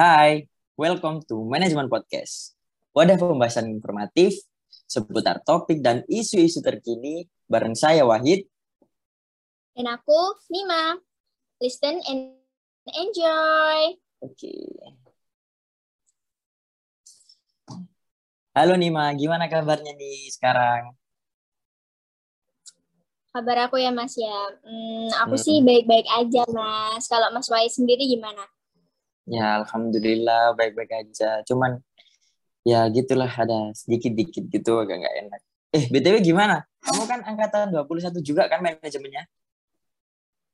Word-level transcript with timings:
Hai, 0.00 0.48
welcome 0.80 1.20
to 1.28 1.44
Management 1.44 1.92
Podcast. 1.92 2.56
Wadah 2.96 3.20
pembahasan 3.20 3.68
informatif 3.68 4.32
seputar 4.88 5.44
topik 5.44 5.84
dan 5.84 6.08
isu-isu 6.08 6.64
terkini 6.64 7.28
bareng 7.44 7.76
saya 7.76 8.08
Wahid. 8.08 8.48
Dan 9.76 9.92
aku 9.92 10.40
Nima. 10.48 10.96
Listen 11.60 12.00
and 12.08 12.32
enjoy. 12.96 14.00
Oke. 14.24 14.56
Halo 18.56 18.80
Nima, 18.80 19.12
gimana 19.12 19.52
kabarnya 19.52 19.92
nih 20.00 20.32
sekarang? 20.32 20.96
Kabar 23.36 23.68
aku 23.68 23.76
ya 23.76 23.92
Mas 23.92 24.16
ya. 24.16 24.48
Hmm, 24.64 25.12
aku 25.28 25.36
Hmm. 25.36 25.44
sih 25.44 25.60
baik-baik 25.60 26.08
aja 26.08 26.48
Mas. 26.48 27.04
Kalau 27.04 27.28
Mas 27.36 27.52
Wai 27.52 27.68
sendiri 27.68 28.08
gimana? 28.08 28.48
Ya, 29.30 29.62
alhamdulillah 29.62 30.58
baik-baik 30.58 30.90
aja. 30.90 31.46
Cuman 31.46 31.78
ya 32.66 32.82
gitulah 32.90 33.30
ada 33.30 33.70
sedikit-dikit 33.72 34.50
gitu 34.50 34.82
agak 34.82 35.00
nggak 35.00 35.16
enak. 35.26 35.40
Eh, 35.70 35.86
BTW 35.86 36.18
gimana? 36.18 36.66
Kamu 36.82 37.06
kan 37.06 37.22
angkatan 37.22 37.70
21 37.70 38.18
juga 38.20 38.50
kan 38.50 38.58
manajemennya? 38.58 39.30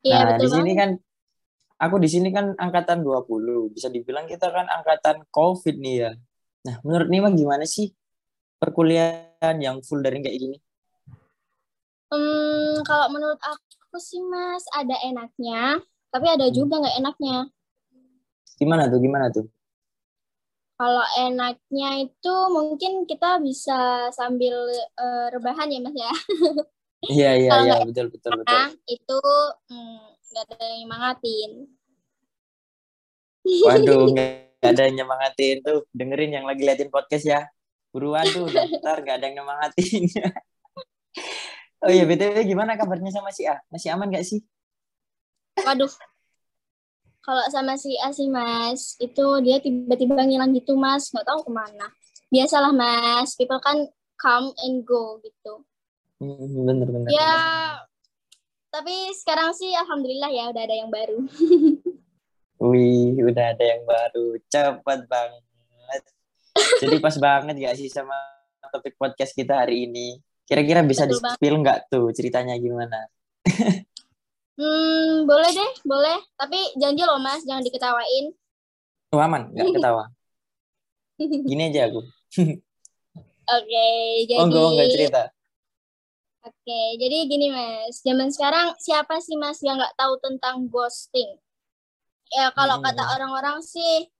Iya 0.05 0.13
Nah, 0.13 0.29
betul 0.29 0.45
di 0.45 0.49
sini 0.53 0.71
banget. 0.71 0.77
kan 0.77 0.91
aku 1.77 1.97
di 1.97 2.09
sini 2.13 2.29
kan 2.31 2.47
angkatan 2.53 3.01
20. 3.01 3.73
Bisa 3.73 3.89
dibilang 3.89 4.29
kita 4.29 4.53
kan 4.53 4.69
angkatan 4.69 5.25
Covid 5.33 5.81
nih 5.81 5.97
ya. 6.05 6.11
Nah, 6.69 6.77
menurut 6.85 7.09
Nima 7.09 7.33
gimana 7.33 7.65
sih 7.65 7.97
perkuliahan 8.61 9.57
yang 9.57 9.81
full 9.81 10.05
daring 10.05 10.21
kayak 10.21 10.37
gini? 10.37 10.57
Hmm, 12.13 12.85
kalau 12.85 13.09
menurut 13.11 13.41
aku 13.41 13.97
sih 13.99 14.21
Mas 14.23 14.63
ada 14.71 14.95
enaknya, 15.03 15.81
tapi 16.13 16.27
ada 16.29 16.47
Hmm. 16.47 16.55
juga 16.55 16.79
nggak 16.85 16.97
enaknya. 17.01 17.37
Gimana 18.57 18.89
tuh? 18.89 18.99
Gimana 19.01 19.27
tuh? 19.29 19.47
Kalau 20.77 21.05
enaknya 21.17 22.05
itu 22.05 22.35
mungkin 22.53 23.09
kita 23.09 23.41
bisa 23.41 24.13
sambil 24.13 24.69
eh, 24.77 25.27
rebahan 25.33 25.73
ya 25.73 25.81
Mas 25.81 25.97
ya. 25.97 26.13
Iya, 27.07 27.31
iya, 27.39 27.51
iya, 27.63 27.75
betul, 27.85 28.09
betul, 28.09 28.41
betul. 28.41 28.57
Itu 28.89 29.21
hmm, 29.69 30.17
nggak 30.33 30.45
ada 30.49 30.65
yang 30.65 30.79
nyemangatin. 30.89 31.51
Waduh, 33.45 34.03
nggak 34.17 34.73
ada 34.75 34.83
yang 34.91 34.97
nyemangatin 35.05 35.57
tuh. 35.63 35.85
Dengerin 35.93 36.33
yang 36.41 36.47
lagi 36.49 36.67
liatin 36.67 36.91
podcast 36.91 37.25
ya. 37.29 37.41
Buruan 37.93 38.27
tuh, 38.27 38.49
daftar 38.51 38.97
nggak 39.05 39.17
ada 39.23 39.25
yang 39.29 39.37
nyemangatin. 39.45 40.03
oh 41.85 41.91
iya, 41.93 42.05
BTW 42.09 42.43
gimana 42.43 42.75
kabarnya 42.75 43.13
sama 43.13 43.31
si 43.31 43.47
A? 43.47 43.61
Masih 43.71 43.93
aman 43.95 44.11
nggak 44.11 44.27
sih? 44.27 44.41
Waduh, 45.63 45.93
kalau 47.27 47.43
sama 47.51 47.75
si 47.75 47.99
A 47.99 48.15
sih 48.15 48.31
Mas, 48.31 48.95
itu 49.03 49.27
dia 49.43 49.59
tiba-tiba 49.59 50.23
ngilang 50.23 50.55
gitu 50.55 50.79
Mas, 50.79 51.11
nggak 51.11 51.27
tahu 51.27 51.43
ke 51.43 51.51
mana. 51.51 51.91
Biasalah 52.31 52.71
Mas, 52.71 53.35
people 53.35 53.59
kan 53.59 53.83
come 54.15 54.55
and 54.63 54.87
go 54.87 55.19
gitu. 55.27 55.67
Hmm, 56.23 56.63
bener, 56.71 56.87
bener. 56.87 57.11
Ya, 57.11 57.35
tapi 58.71 59.11
sekarang 59.11 59.51
sih 59.59 59.75
alhamdulillah 59.75 60.31
ya 60.31 60.55
udah 60.55 60.63
ada 60.63 60.77
yang 60.79 60.87
baru. 60.87 61.19
Wih, 62.63 63.19
udah 63.21 63.59
ada 63.59 63.65
yang 63.75 63.83
baru. 63.83 64.39
Cepat 64.47 65.11
banget. 65.11 65.43
Jadi 66.81 66.97
pas 67.03 67.17
banget 67.19 67.55
gak 67.59 67.77
sih 67.77 67.91
sama 67.91 68.17
topik 68.71 68.95
podcast 68.97 69.35
kita 69.35 69.67
hari 69.67 69.91
ini? 69.91 70.23
Kira-kira 70.47 70.87
bisa 70.87 71.11
di-spill 71.11 71.59
nggak 71.59 71.91
tuh 71.91 72.15
ceritanya 72.15 72.55
gimana? 72.55 73.11
Hmm, 74.57 75.29
boleh 75.29 75.51
deh, 75.53 75.71
boleh. 75.85 76.19
Tapi 76.41 76.59
janji 76.81 77.03
loh 77.05 77.21
Mas, 77.21 77.45
jangan 77.45 77.61
diketawain. 77.65 78.33
Oh, 79.13 79.21
aman, 79.21 79.53
nggak 79.53 79.69
ketawa. 79.77 80.05
Gini 81.49 81.63
aja 81.73 81.81
aku. 81.89 82.01
Oke, 83.47 83.87
jadi 84.27 84.41
Oh, 84.43 84.47
enggak, 84.49 84.65
enggak 84.75 84.89
cerita. 84.91 85.23
Oke, 86.47 86.81
jadi 87.03 87.17
gini 87.27 87.47
Mas, 87.51 88.03
zaman 88.07 88.31
sekarang 88.31 88.75
siapa 88.79 89.19
sih 89.19 89.35
Mas 89.35 89.59
yang 89.67 89.79
nggak 89.79 89.95
tahu 89.99 90.15
tentang 90.23 90.67
ghosting? 90.71 91.39
Ya 92.31 92.51
kalau 92.55 92.79
Hmm. 92.79 92.87
kata 92.87 93.03
orang-orang 93.19 93.59
sih 93.63 94.11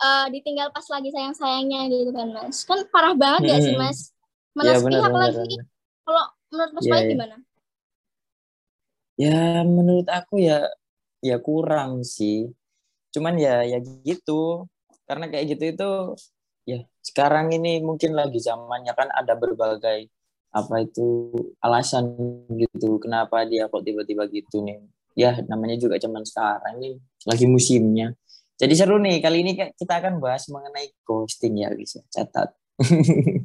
eh, 0.00 0.26
ditinggal 0.32 0.72
pas 0.72 0.86
lagi 0.88 1.12
sayang-sayangnya 1.12 1.80
gitu 1.92 2.10
kan 2.16 2.28
Mas. 2.32 2.64
Kan 2.64 2.80
parah 2.88 3.12
banget 3.12 3.40
gak 3.52 3.60
sih 3.64 3.74
Hmm. 3.76 3.82
Mas? 3.84 3.98
Mana 4.56 4.72
Ya, 4.72 4.78
bener, 4.80 5.00
bener, 5.04 5.32
lagi. 5.36 5.56
Kalau 6.04 6.24
menurut 6.50 6.72
Mas 6.74 6.84
Iya, 6.84 6.92
Baik 6.92 7.04
iya. 7.04 7.12
gimana? 7.14 7.36
Ya 9.20 9.60
menurut 9.68 10.08
aku 10.08 10.40
ya 10.40 10.64
ya 11.20 11.36
kurang 11.46 12.00
sih. 12.08 12.48
Cuman 13.12 13.36
ya 13.36 13.60
ya 13.68 13.78
gitu. 14.08 14.64
Karena 15.08 15.28
kayak 15.28 15.46
gitu 15.56 15.64
itu 15.76 15.90
ya 16.64 16.78
sekarang 17.04 17.52
ini 17.56 17.82
mungkin 17.84 18.16
lagi 18.16 18.38
zamannya 18.40 18.92
kan 18.96 19.08
ada 19.12 19.34
berbagai 19.36 20.08
apa 20.50 20.74
itu 20.82 21.30
alasan 21.62 22.04
gitu 22.58 22.98
kenapa 23.02 23.46
dia 23.46 23.68
kok 23.68 23.84
tiba-tiba 23.84 24.24
gitu 24.32 24.64
nih. 24.64 24.80
Ya 25.18 25.36
namanya 25.50 25.76
juga 25.76 26.00
zaman 26.00 26.24
sekarang 26.24 26.80
nih 26.80 26.96
lagi 27.28 27.44
musimnya. 27.44 28.16
Jadi 28.60 28.72
seru 28.76 28.96
nih 29.00 29.20
kali 29.24 29.44
ini 29.44 29.52
kita 29.56 30.00
akan 30.00 30.20
bahas 30.20 30.48
mengenai 30.52 30.92
ghosting 31.04 31.60
ya 31.60 31.68
guys 31.72 31.96
ya. 31.96 32.04
Catat. 32.12 32.48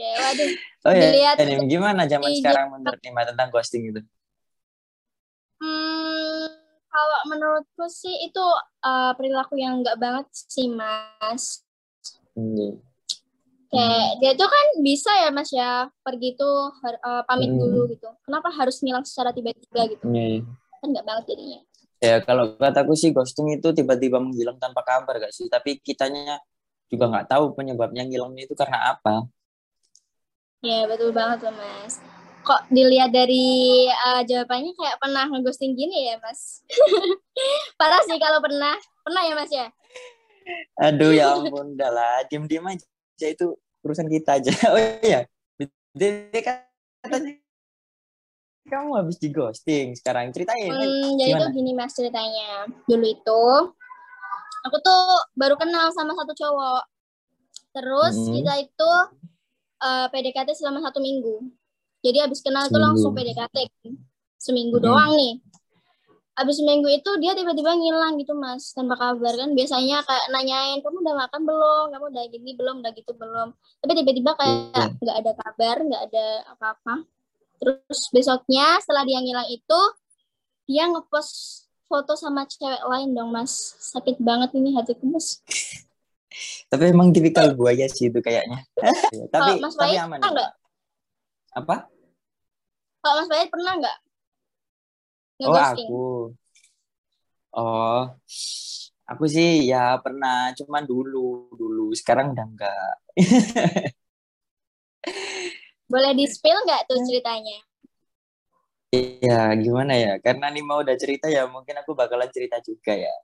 Oke, 0.00 0.16
waduh. 0.16 0.50
oh 0.88 0.94
ya, 0.96 1.04
Dilihat 1.12 1.36
Nim, 1.44 1.60
gimana 1.68 2.02
zaman 2.08 2.32
di- 2.32 2.40
sekarang 2.40 2.72
menurut 2.72 3.00
Nima 3.04 3.22
tentang 3.28 3.52
ghosting 3.52 3.92
itu? 3.92 4.00
Hmm, 5.60 6.48
kalau 6.88 7.18
menurutku 7.28 7.84
sih 7.92 8.16
itu 8.24 8.40
eh, 8.80 9.12
perilaku 9.12 9.60
yang 9.60 9.84
nggak 9.84 10.00
banget 10.00 10.24
sih 10.32 10.72
Mas. 10.72 11.68
Hmm. 12.32 12.80
Kayak 13.68 14.08
dia 14.24 14.32
tuh 14.40 14.48
kan 14.48 14.66
bisa 14.80 15.12
ya 15.20 15.28
Mas 15.28 15.52
ya 15.52 15.92
pergi 16.00 16.32
tuh 16.40 16.72
eh, 16.88 17.22
pamit 17.28 17.52
Hmm. 17.52 17.60
dulu 17.60 17.92
gitu. 17.92 18.08
Kenapa 18.24 18.48
harus 18.56 18.80
ngilang 18.80 19.04
secara 19.04 19.36
tiba-tiba 19.36 19.84
gitu? 19.84 20.08
Iya. 20.08 20.48
Kan 20.80 20.96
nggak 20.96 21.04
banget 21.04 21.24
jadinya. 21.36 21.60
Ya 22.00 22.24
kalau 22.24 22.56
kataku 22.56 22.96
sih 22.96 23.12
ghosting 23.12 23.60
itu 23.60 23.68
tiba-tiba 23.76 24.16
menghilang 24.16 24.56
tanpa 24.56 24.80
kabar 24.80 25.20
gak 25.20 25.36
sih? 25.36 25.52
Tapi 25.52 25.76
kitanya 25.84 26.40
juga 26.88 27.12
nggak 27.12 27.28
tahu 27.28 27.52
penyebabnya 27.52 28.08
ngilangnya 28.08 28.48
itu 28.48 28.56
karena 28.56 28.96
apa. 28.96 29.28
Ya 30.60 30.84
betul 30.84 31.16
banget 31.16 31.48
tuh 31.48 31.52
Mas. 31.56 32.04
Kok 32.44 32.68
dilihat 32.68 33.12
dari 33.12 33.88
eh, 33.88 34.22
jawabannya 34.28 34.72
kayak 34.76 35.00
pernah 35.00 35.24
ngeghosting 35.28 35.72
gini 35.72 36.12
ya 36.12 36.20
Mas? 36.20 36.60
Parah 37.80 38.04
sih 38.04 38.20
kalau 38.20 38.44
pernah. 38.44 38.76
Pernah 39.00 39.22
ya 39.24 39.34
Mas 39.36 39.52
ya? 39.52 39.66
Aduh 40.80 41.16
ya 41.16 41.32
ampun, 41.36 41.76
udah 41.76 41.90
lah, 41.92 42.16
diem-diem 42.28 42.64
aja 42.68 43.26
itu 43.28 43.56
urusan 43.80 44.08
kita 44.12 44.36
aja. 44.36 44.52
Oh 44.72 44.78
iya, 45.00 45.24
BTW 45.56 46.32
katanya 46.44 47.40
kamu 48.68 48.90
habis 49.00 49.16
di 49.16 49.28
ghosting 49.32 49.96
sekarang 49.96 50.28
ceritain. 50.30 50.68
Hmm, 50.68 51.16
jadi 51.16 51.34
gimana? 51.34 51.42
tuh 51.48 51.50
gini 51.56 51.72
Mas 51.72 51.96
ceritanya. 51.96 52.68
Dulu 52.84 53.06
itu 53.08 53.42
aku 54.68 54.76
tuh 54.84 55.00
baru 55.32 55.56
kenal 55.56 55.88
sama 55.96 56.12
satu 56.12 56.36
cowok. 56.36 56.84
Terus 57.72 58.16
Hmm. 58.28 58.32
kita 58.36 58.54
itu 58.60 58.92
eh, 59.80 60.06
PDKT 60.08 60.52
selama 60.54 60.80
satu 60.80 60.98
minggu. 60.98 61.48
Jadi 62.00 62.18
habis 62.18 62.40
kenal 62.40 62.64
itu 62.64 62.76
langsung 62.76 63.12
PDKT. 63.12 63.56
Seminggu 64.36 64.76
Hmm. 64.76 64.86
doang 64.86 65.12
nih. 65.12 65.34
Habis 66.32 66.56
seminggu 66.56 66.88
itu 66.88 67.10
dia 67.20 67.36
tiba-tiba 67.36 67.68
ngilang 67.70 68.16
gitu 68.16 68.32
mas 68.32 68.72
tanpa 68.72 68.96
kabar 68.96 69.36
kan 69.36 69.52
biasanya 69.52 70.00
kayak 70.00 70.24
nanyain 70.30 70.80
kamu 70.80 71.04
udah 71.04 71.16
makan 71.18 71.40
belum 71.44 71.84
kamu 71.92 72.04
udah 72.08 72.24
gini 72.28 72.50
belum 72.56 72.80
udah 72.80 72.92
gitu 72.96 73.12
belum 73.12 73.48
tapi 73.76 73.92
tiba-tiba 73.92 74.32
kayak 74.32 74.72
Iya. 74.72 74.84
nggak 74.96 75.16
ada 75.20 75.32
kabar 75.36 75.76
nggak 75.84 76.02
ada 76.08 76.26
apa-apa 76.48 76.94
terus 77.60 78.00
besoknya 78.08 78.80
setelah 78.80 79.04
dia 79.04 79.20
ngilang 79.20 79.52
itu 79.52 79.80
dia 80.64 80.88
ngepost 80.88 81.34
foto 81.84 82.16
sama 82.16 82.48
cewek 82.48 82.88
lain 82.88 83.12
dong 83.12 83.28
mas 83.28 83.52
sakit 83.92 84.16
banget 84.16 84.56
ini 84.56 84.72
hatiku 84.72 85.04
mas 85.12 85.44
Tapi 86.70 86.82
emang 86.94 87.10
tipikal 87.10 87.52
buaya 87.58 87.86
sih 87.90 88.08
itu 88.08 88.20
kayaknya. 88.22 88.62
Ya, 89.10 89.26
tapi 89.26 89.58
Mas 89.58 89.74
tapi 89.74 89.98
Wahid 89.98 90.06
aman. 90.06 90.18
Apa? 91.50 91.76
kalau 93.00 93.14
mas 93.18 93.28
Bayat 93.32 93.48
pernah 93.50 93.72
nggak 93.80 93.98
Oh 95.40 95.56
aku. 95.56 96.04
Oh, 97.50 98.02
aku 99.08 99.24
sih 99.26 99.66
ya 99.66 99.98
pernah, 99.98 100.52
cuman 100.54 100.84
dulu 100.86 101.50
dulu. 101.56 101.90
Sekarang 101.96 102.36
udah 102.36 102.46
enggak. 102.46 102.94
boleh 105.90 106.12
di 106.14 106.22
spill 106.30 106.54
nggak 106.54 106.86
tuh 106.86 107.02
ceritanya 107.02 107.58
Ya 108.94 109.50
gimana 109.54 109.94
ya? 109.94 110.18
Karena 110.18 110.50
nih 110.50 110.66
mau 110.66 110.82
udah 110.82 110.94
cerita 110.98 111.30
ya, 111.30 111.46
mungkin 111.46 111.78
aku 111.78 111.94
bakalan 111.94 112.26
cerita 112.30 112.58
juga 112.58 112.90
ya. 112.94 113.14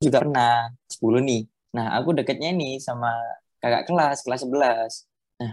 Juga 0.00 0.24
pernah 0.24 0.72
10 0.88 1.20
nih. 1.20 1.42
Nah 1.76 1.94
aku 2.00 2.16
deketnya 2.16 2.50
nih 2.56 2.80
sama 2.80 3.12
kakak 3.60 3.84
kelas 3.86 4.24
kelas 4.24 4.40
11. 4.48 5.06
Nah 5.44 5.52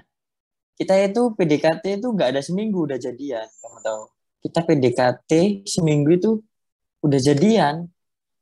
kita 0.79 0.93
itu 1.03 1.21
PDKT 1.35 1.99
itu 1.99 2.07
nggak 2.09 2.29
ada 2.33 2.41
seminggu 2.41 2.87
udah 2.87 2.95
jadian, 2.95 3.45
kamu 3.59 3.79
tahu? 3.83 4.03
Kita 4.41 4.59
PDKT 4.63 5.31
seminggu 5.67 6.09
itu 6.15 6.31
udah 7.03 7.19
jadian 7.21 7.85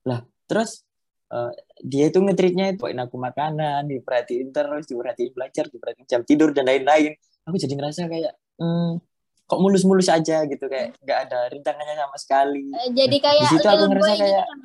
lah 0.07 0.23
terus 0.47 0.85
uh, 1.29 1.51
dia 1.83 2.07
itu 2.07 2.21
ngetritnya 2.23 2.71
itu 2.71 2.79
bawain 2.87 3.01
aku 3.03 3.17
makanan 3.19 3.89
diperhatiin 3.89 4.49
terus 4.55 4.87
diperhatiin 4.87 5.31
belajar 5.35 5.65
diperhatiin 5.67 6.07
jam 6.07 6.21
tidur 6.23 6.55
dan 6.55 6.65
lain-lain 6.69 7.13
aku 7.43 7.55
jadi 7.59 7.73
ngerasa 7.75 8.07
kayak 8.07 8.33
hmm, 8.61 9.03
kok 9.45 9.59
mulus-mulus 9.59 10.07
aja 10.07 10.47
gitu 10.47 10.65
kayak 10.71 10.95
nggak 11.03 11.19
ada 11.29 11.51
rintangannya 11.51 11.95
sama 11.99 12.17
sekali 12.17 12.65
Eh, 12.73 12.89
Jadi 12.95 13.17
kayak 13.19 13.41
di 13.43 13.47
situ 13.51 13.67
aku 13.67 13.85
ngerasa 13.91 14.01
boy 14.01 14.15
gitu 14.15 14.23
kayak 14.23 14.45
kan? 14.45 14.57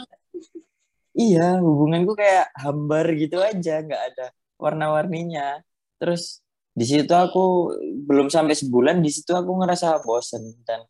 Iya 1.15 1.59
hubunganku 1.59 2.13
kayak 2.15 2.51
hambar 2.55 3.07
gitu 3.17 3.43
aja 3.43 3.83
nggak 3.83 4.03
ada 4.15 4.27
warna-warninya 4.61 5.63
terus 5.97 6.43
di 6.71 6.87
situ 6.87 7.11
aku 7.11 7.75
belum 8.07 8.31
sampai 8.31 8.55
sebulan 8.55 9.03
di 9.03 9.11
situ 9.11 9.35
aku 9.35 9.51
ngerasa 9.59 10.01
bosen 10.07 10.55
dan 10.63 10.87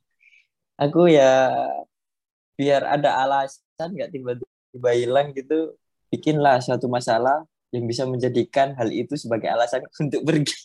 aku 0.76 1.08
ya 1.08 1.56
biar 2.54 2.84
ada 2.84 3.24
alasan 3.24 3.88
nggak 3.96 4.12
tiba-tiba 4.12 4.90
hilang 4.92 5.32
gitu 5.32 5.74
bikinlah 6.12 6.60
suatu 6.60 6.90
masalah 6.90 7.46
yang 7.70 7.86
bisa 7.86 8.04
menjadikan 8.04 8.74
hal 8.76 8.90
itu 8.90 9.14
sebagai 9.14 9.48
alasan 9.48 9.86
untuk 10.02 10.22
pergi 10.26 10.58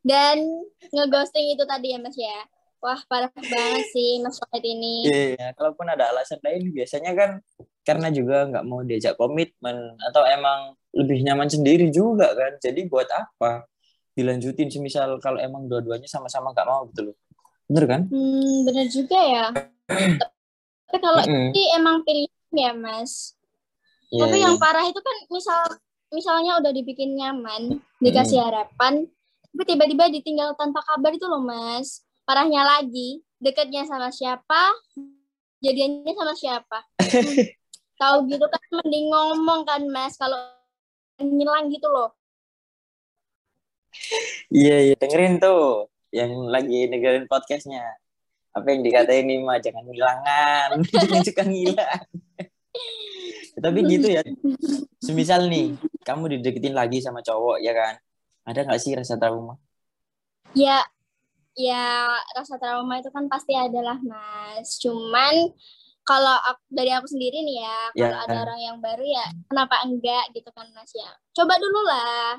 Dan 0.00 0.42
ngeghosting 0.90 1.54
itu 1.54 1.62
tadi 1.68 1.92
ya 1.92 1.98
Mas 2.00 2.16
ya. 2.16 2.38
Wah, 2.80 2.96
parah 3.04 3.28
banget 3.28 3.84
sih 3.92 4.18
Mas 4.24 4.40
Wahid 4.40 4.64
ini. 4.64 5.04
Iya, 5.06 5.52
kalaupun 5.52 5.84
ada 5.84 6.08
alasan 6.08 6.40
lain 6.40 6.72
biasanya 6.72 7.12
kan 7.12 7.30
karena 7.84 8.12
juga 8.12 8.46
nggak 8.48 8.64
mau 8.68 8.84
diajak 8.84 9.16
komitmen 9.16 9.96
atau 9.98 10.22
emang 10.28 10.76
lebih 10.92 11.24
nyaman 11.24 11.48
sendiri 11.48 11.88
juga 11.88 12.32
kan. 12.36 12.58
Jadi 12.60 12.86
buat 12.86 13.08
apa 13.08 13.64
dilanjutin 14.14 14.68
semisal 14.68 15.16
kalau 15.22 15.38
emang 15.40 15.70
dua-duanya 15.70 16.06
sama-sama 16.10 16.52
nggak 16.52 16.68
mau 16.68 16.86
gitu 16.92 17.10
loh. 17.10 17.16
Bener 17.70 17.84
kan? 17.86 18.00
Hmm, 18.10 18.66
bener 18.66 18.86
juga 18.90 19.18
ya. 19.18 19.46
Tapi 20.90 20.98
kalau 20.98 21.22
Mm-mm. 21.22 21.54
ini 21.54 21.62
emang 21.78 22.02
pilihan 22.02 22.54
ya 22.54 22.74
Mas. 22.74 23.38
Iya, 24.10 24.26
Tapi 24.26 24.36
iya. 24.42 24.44
yang 24.50 24.54
parah 24.58 24.84
itu 24.90 24.98
kan 24.98 25.16
misal 25.30 25.60
misalnya 26.10 26.58
udah 26.58 26.74
dibikin 26.74 27.14
nyaman, 27.14 27.78
dikasih 28.02 28.42
harapan, 28.42 29.06
tapi 29.54 29.62
tiba-tiba 29.66 30.10
ditinggal 30.10 30.58
tanpa 30.58 30.82
kabar 30.82 31.14
itu 31.14 31.30
loh 31.30 31.38
Mas. 31.38 32.02
Parahnya 32.26 32.66
lagi, 32.66 33.22
dekatnya 33.38 33.86
sama 33.86 34.10
siapa, 34.10 34.74
jadiannya 35.62 36.10
sama 36.10 36.34
siapa. 36.34 36.78
Tahu 38.00 38.16
gitu 38.32 38.46
kan 38.48 38.64
mending 38.80 39.12
ngomong 39.12 39.68
kan 39.68 39.84
Mas 39.92 40.16
kalau 40.16 40.40
ngilang 41.20 41.68
gitu 41.68 41.84
loh. 41.92 42.16
Iya, 44.48 44.76
iya, 44.88 44.94
dengerin 44.96 45.36
tuh 45.36 45.92
yang 46.08 46.32
lagi 46.48 46.88
dengerin 46.88 47.28
podcastnya. 47.28 47.84
Apa 48.56 48.72
yang 48.72 48.82
dikatain 48.82 49.28
ini 49.28 49.44
mah 49.44 49.60
jangan 49.60 49.84
ngilangan, 49.84 50.68
jangan 51.04 51.22
suka 51.22 51.42
ngilang. 51.44 52.02
Tapi 53.60 53.78
gitu 53.86 54.08
ya. 54.08 54.24
Semisal 54.98 55.46
nih, 55.52 55.76
kamu 56.02 56.40
dideketin 56.40 56.74
lagi 56.74 57.04
sama 57.04 57.20
cowok 57.20 57.60
ya 57.60 57.76
kan? 57.76 57.94
Ada 58.48 58.64
nggak 58.64 58.80
sih 58.80 58.96
rasa 58.96 59.20
trauma? 59.20 59.60
Ya, 60.56 60.82
ya 61.54 62.16
rasa 62.34 62.58
trauma 62.58 62.98
itu 62.98 63.12
kan 63.12 63.28
pasti 63.30 63.54
adalah 63.54 64.00
Mas. 64.02 64.80
Cuman 64.82 65.54
kalau 66.10 66.36
aku, 66.42 66.60
dari 66.68 66.90
aku 66.90 67.06
sendiri 67.06 67.38
nih 67.40 67.62
ya, 67.62 67.78
kalau 67.94 68.18
Ya. 68.18 68.24
ada 68.24 68.36
orang 68.42 68.60
yang 68.60 68.76
baru 68.78 69.04
ya 69.04 69.26
kenapa 69.46 69.78
enggak 69.82 70.24
gitu 70.32 70.50
kan 70.50 70.66
Mas 70.72 70.90
ya. 70.92 71.06
Coba 71.30 71.54
dulu 71.56 71.80
lah. 71.86 72.34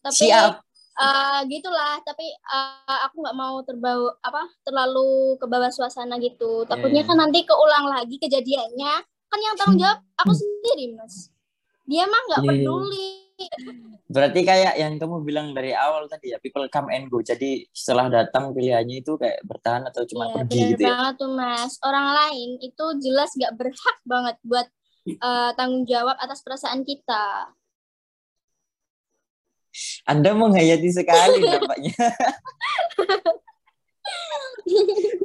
Tapi 0.00 0.30
Siap. 0.30 0.62
eh, 0.94 1.40
gitulah, 1.48 1.98
tapi 2.00 2.30
eh, 2.30 2.98
aku 3.02 3.18
nggak 3.18 3.34
mau 3.34 3.58
terbawa 3.60 4.14
apa 4.20 4.42
terlalu 4.62 5.34
ke 5.34 5.46
bawah 5.46 5.66
suasana 5.68 6.14
gitu. 6.16 6.62
Takutnya 6.64 7.02
Iya. 7.02 7.08
kan 7.10 7.16
nanti 7.18 7.42
keulang 7.42 7.90
lagi 7.90 8.16
kejadiannya. 8.16 8.94
Kan 9.26 9.40
yang 9.40 9.56
tanggung 9.56 9.80
jawab 9.80 9.98
aku 10.14 10.32
sendiri, 10.32 10.94
Mas. 10.94 11.32
Dia 11.82 12.04
mah 12.04 12.20
nggak 12.28 12.40
Iya. 12.40 12.50
peduli. 12.54 13.31
Berarti 14.12 14.40
kayak 14.44 14.76
yang 14.76 15.00
kamu 15.00 15.24
bilang 15.24 15.46
dari 15.56 15.72
awal 15.72 16.04
tadi 16.04 16.30
ya, 16.30 16.38
people 16.38 16.68
come 16.68 16.92
and 16.92 17.08
go. 17.08 17.24
Jadi 17.24 17.64
setelah 17.72 18.12
datang 18.12 18.52
pilihannya 18.52 19.00
itu 19.00 19.16
kayak 19.16 19.40
bertahan 19.42 19.88
atau 19.88 20.04
cuma 20.04 20.28
Iya, 20.28 20.34
pergi 20.36 20.60
gitu 20.76 20.82
ya. 20.84 20.88
banget 20.92 21.14
tuh 21.16 21.30
Mas. 21.32 21.72
Orang 21.80 22.06
lain 22.12 22.50
itu 22.60 22.84
jelas 23.00 23.30
gak 23.34 23.54
berhak 23.56 23.98
banget 24.04 24.36
buat 24.44 24.66
eh, 25.08 25.50
tanggung 25.56 25.88
jawab 25.88 26.16
atas 26.20 26.44
perasaan 26.44 26.84
kita. 26.84 27.56
Anda 30.04 30.36
menghayati 30.36 30.90
sekali 30.92 31.40
nampaknya. 31.48 31.96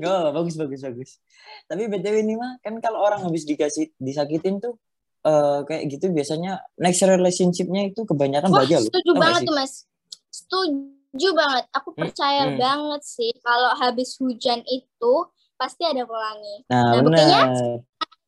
Oh, 0.04 0.32
bagus 0.34 0.56
bagus 0.56 0.82
bagus. 0.82 1.12
Tapi 1.68 1.92
BTW 1.92 2.24
ini 2.24 2.40
mah 2.40 2.56
kan 2.64 2.80
kalau 2.80 3.04
orang 3.04 3.22
habis 3.28 3.44
dikasih 3.44 3.92
disakitin 4.00 4.64
tuh 4.64 4.80
eh, 5.28 5.60
kayak 5.68 5.84
gitu 5.92 6.06
biasanya 6.10 6.64
next 6.80 7.04
relationship-nya 7.04 7.92
itu 7.92 8.02
kebanyakan 8.08 8.50
Wah, 8.50 8.64
bahagia 8.64 8.80
loh. 8.80 8.88
setuju 8.88 9.10
nggak 9.12 9.22
banget 9.22 9.42
tuh 9.44 9.56
Mas. 9.56 9.74
Setuju 10.32 11.30
banget. 11.34 11.64
Aku 11.76 11.90
Hmm, 11.92 12.00
percaya 12.08 12.44
hmm. 12.48 12.58
banget 12.58 13.02
sih 13.04 13.32
kalau 13.42 13.72
habis 13.76 14.16
hujan 14.18 14.62
itu 14.64 15.14
pasti 15.58 15.84
ada 15.84 16.06
pelangi. 16.06 16.56
Nah, 16.70 16.94
Nah, 16.94 17.02
buktinya. 17.02 17.42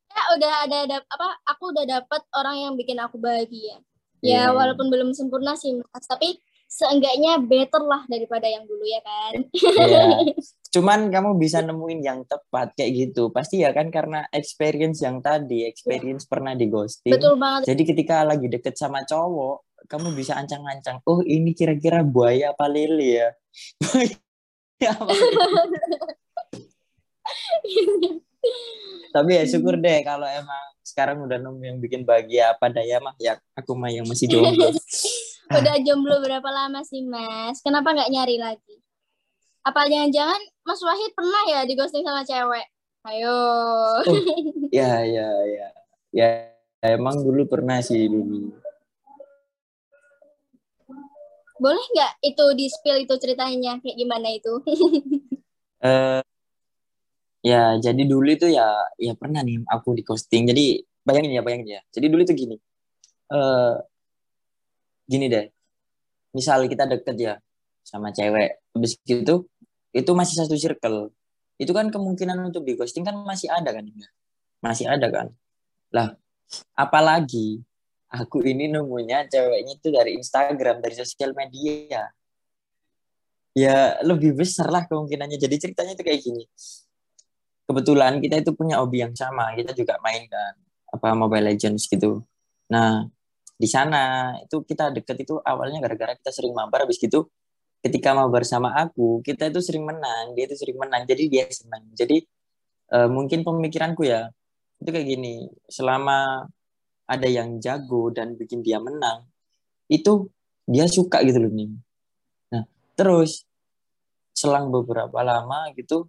Ya 0.09 0.23
udah 0.35 0.53
ada, 0.65 0.77
ada 0.89 0.97
apa? 1.05 1.27
Aku 1.55 1.71
udah 1.71 1.85
dapet 1.85 2.21
orang 2.35 2.55
yang 2.59 2.73
bikin 2.75 2.97
aku 2.97 3.21
bahagia. 3.21 3.79
Ya 4.19 4.51
walaupun 4.51 4.91
belum 4.91 5.15
sempurna 5.15 5.55
sih 5.55 5.79
Mas, 5.79 6.03
tapi 6.03 6.35
seenggaknya 6.69 7.41
better 7.41 7.81
lah 7.81 8.05
daripada 8.05 8.45
yang 8.45 8.63
dulu 8.69 8.85
ya 8.85 9.01
kan. 9.01 9.33
Iya. 9.57 10.05
Cuman 10.77 11.09
kamu 11.09 11.41
bisa 11.41 11.65
nemuin 11.65 11.99
yang 12.05 12.21
tepat 12.29 12.77
kayak 12.77 12.91
gitu. 13.09 13.33
Pasti 13.33 13.65
ya 13.65 13.73
kan 13.73 13.89
karena 13.89 14.29
experience 14.29 15.01
yang 15.01 15.17
tadi, 15.25 15.65
experience 15.65 16.29
pernah 16.29 16.53
di 16.53 16.69
ghosting. 16.69 17.09
Betul 17.09 17.41
banget. 17.41 17.73
Jadi 17.73 17.81
ketika 17.89 18.21
lagi 18.21 18.45
deket 18.45 18.77
sama 18.77 19.01
cowok, 19.01 19.65
kamu 19.89 20.13
bisa 20.13 20.37
ancang-ancang, 20.37 21.01
oh 21.09 21.25
ini 21.25 21.57
kira-kira 21.57 22.05
buaya 22.05 22.53
apa 22.53 22.69
lele 22.69 23.09
ya? 23.17 23.29
Buaya 24.79 24.89
apa 24.93 25.09
lele? 25.09 25.79
Tapi 29.09 29.29
ya 29.41 29.43
syukur 29.49 29.81
deh 29.81 30.05
kalau 30.05 30.29
emang 30.29 30.63
sekarang 30.85 31.21
udah 31.25 31.37
nemu 31.41 31.61
yang 31.65 31.77
bikin 31.81 32.01
bahagia 32.05 32.53
apa 32.53 32.69
daya 32.69 33.01
mah 33.01 33.13
ya 33.17 33.37
aku 33.57 33.73
mah 33.73 33.89
yang 33.89 34.05
masih 34.05 34.29
jomblo. 34.29 34.69
Udah 35.49 35.81
jomblo 35.81 36.21
berapa 36.21 36.45
lama 36.45 36.85
sih 36.85 37.01
Mas? 37.01 37.65
Kenapa 37.65 37.89
nggak 37.89 38.13
nyari 38.13 38.37
lagi? 38.37 38.77
Apa 39.65 39.89
jangan-jangan 39.89 40.37
Mas 40.61 40.81
Wahid 40.85 41.11
pernah 41.17 41.43
ya 41.49 41.59
di 41.65 41.73
ghosting 41.73 42.05
sama 42.05 42.21
cewek? 42.21 42.69
Ayo. 43.09 43.37
ya 44.77 45.01
ya 45.01 45.29
ya 45.49 45.67
ya 46.13 46.27
emang 46.85 47.25
dulu 47.25 47.49
pernah 47.49 47.81
sih 47.81 48.05
dulu. 48.05 48.53
Boleh 51.57 51.81
nggak 51.97 52.13
itu 52.29 52.45
di 52.53 52.65
spill 52.69 53.01
itu 53.09 53.13
ceritanya 53.17 53.81
kayak 53.81 53.97
gimana 53.97 54.29
itu? 54.29 54.53
Eh 55.79 56.19
ya 57.39 57.79
jadi 57.79 58.03
dulu 58.03 58.27
itu 58.35 58.51
ya 58.51 58.67
ya 58.99 59.15
pernah 59.15 59.39
nih 59.41 59.63
aku 59.65 59.95
di 59.95 60.03
ghosting. 60.03 60.45
Jadi 60.45 60.83
bayangin 61.07 61.39
ya 61.39 61.41
bayangin 61.41 61.79
ya. 61.79 61.81
Jadi 61.89 62.05
dulu 62.11 62.21
itu 62.27 62.35
gini. 62.35 62.55
Eh 63.31 63.75
gini 65.09 65.25
deh. 65.25 65.49
Misal 66.37 66.69
kita 66.69 66.85
deket 66.85 67.17
ya 67.17 67.33
sama 67.81 68.13
cewek, 68.13 68.61
habis 68.77 68.93
gitu 69.01 69.49
itu 69.89 70.11
masih 70.13 70.45
satu 70.45 70.53
circle. 70.53 71.09
Itu 71.57 71.73
kan 71.73 71.89
kemungkinan 71.89 72.37
untuk 72.53 72.63
di 72.63 72.77
ghosting 72.77 73.01
kan 73.01 73.17
masih 73.25 73.49
ada 73.49 73.73
kan? 73.73 73.83
Masih 74.61 74.85
ada 74.85 75.09
kan? 75.09 75.27
Lah, 75.89 76.13
apalagi 76.77 77.65
aku 78.13 78.45
ini 78.45 78.69
nemunya 78.69 79.25
ceweknya 79.27 79.73
itu 79.73 79.89
dari 79.89 80.15
Instagram, 80.21 80.79
dari 80.79 80.95
sosial 80.95 81.33
media. 81.33 82.13
Ya 83.57 83.97
lebih 84.05 84.37
besar 84.37 84.69
lah 84.69 84.85
kemungkinannya. 84.85 85.41
Jadi 85.41 85.55
ceritanya 85.57 85.97
itu 85.97 86.03
kayak 86.05 86.21
gini. 86.21 86.45
Kebetulan 87.65 88.21
kita 88.21 88.39
itu 88.39 88.53
punya 88.53 88.77
hobi 88.79 89.01
yang 89.03 89.13
sama, 89.17 89.51
kita 89.57 89.73
juga 89.73 89.97
main 90.05 90.29
kan 90.29 90.53
apa 90.89 91.13
Mobile 91.13 91.53
Legends 91.53 91.85
gitu. 91.85 92.25
Nah, 92.69 93.05
di 93.59 93.67
sana. 93.67 94.33
Itu 94.39 94.63
kita 94.63 94.95
deket 94.95 95.27
itu 95.27 95.35
awalnya 95.43 95.83
gara-gara 95.83 96.15
kita 96.15 96.31
sering 96.31 96.55
mabar 96.55 96.87
habis 96.87 96.97
gitu 96.97 97.27
ketika 97.79 98.11
mabar 98.11 98.43
sama 98.43 98.75
aku 98.75 99.23
kita 99.23 99.47
itu 99.47 99.63
sering 99.63 99.87
menang 99.87 100.35
dia 100.35 100.43
itu 100.51 100.55
sering 100.59 100.79
menang 100.79 101.03
jadi 101.03 101.23
dia 101.27 101.45
senang. 101.51 101.83
Jadi 101.93 102.23
eh, 102.95 103.09
mungkin 103.11 103.43
pemikiranku 103.43 104.07
ya 104.07 104.31
itu 104.79 104.89
kayak 104.89 105.07
gini 105.07 105.51
selama 105.67 106.47
ada 107.09 107.27
yang 107.27 107.59
jago 107.59 108.13
dan 108.15 108.39
bikin 108.39 108.63
dia 108.63 108.79
menang 108.79 109.27
itu 109.91 110.31
dia 110.63 110.85
suka 110.87 111.19
gitu 111.25 111.41
loh 111.41 111.51
nih 111.51 111.71
nah 112.53 112.63
terus 112.95 113.43
selang 114.31 114.71
beberapa 114.71 115.19
lama 115.19 115.73
gitu 115.75 116.07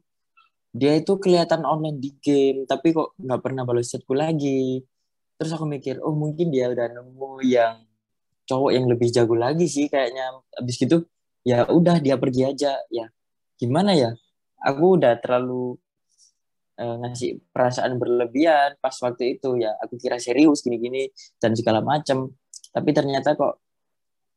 dia 0.71 0.95
itu 0.95 1.19
kelihatan 1.19 1.66
online 1.66 1.99
di 1.99 2.14
game 2.23 2.62
tapi 2.69 2.95
kok 2.95 3.19
nggak 3.19 3.40
pernah 3.42 3.66
balas 3.66 3.90
chatku 3.90 4.14
lagi 4.14 4.85
terus 5.40 5.56
aku 5.56 5.64
mikir 5.64 5.97
oh 6.04 6.12
mungkin 6.12 6.52
dia 6.52 6.68
udah 6.68 6.92
nemu 6.92 7.40
yang 7.49 7.80
cowok 8.44 8.76
yang 8.76 8.85
lebih 8.92 9.09
jago 9.09 9.32
lagi 9.32 9.64
sih 9.64 9.88
kayaknya. 9.88 10.37
Abis 10.61 10.76
gitu 10.76 11.09
ya 11.40 11.64
udah 11.64 11.97
dia 11.97 12.20
pergi 12.20 12.44
aja. 12.44 12.76
Ya 12.92 13.09
gimana 13.56 13.97
ya? 13.97 14.12
Aku 14.61 15.00
udah 15.00 15.16
terlalu 15.16 15.80
uh, 16.76 17.00
ngasih 17.00 17.40
perasaan 17.56 17.97
berlebihan 17.97 18.76
pas 18.85 18.92
waktu 19.00 19.40
itu. 19.40 19.56
Ya 19.56 19.73
aku 19.80 19.97
kira 19.97 20.20
serius 20.20 20.61
gini-gini 20.61 21.09
dan 21.40 21.56
segala 21.56 21.80
macam 21.80 22.37
tapi 22.70 22.92
ternyata 22.92 23.32
kok 23.32 23.64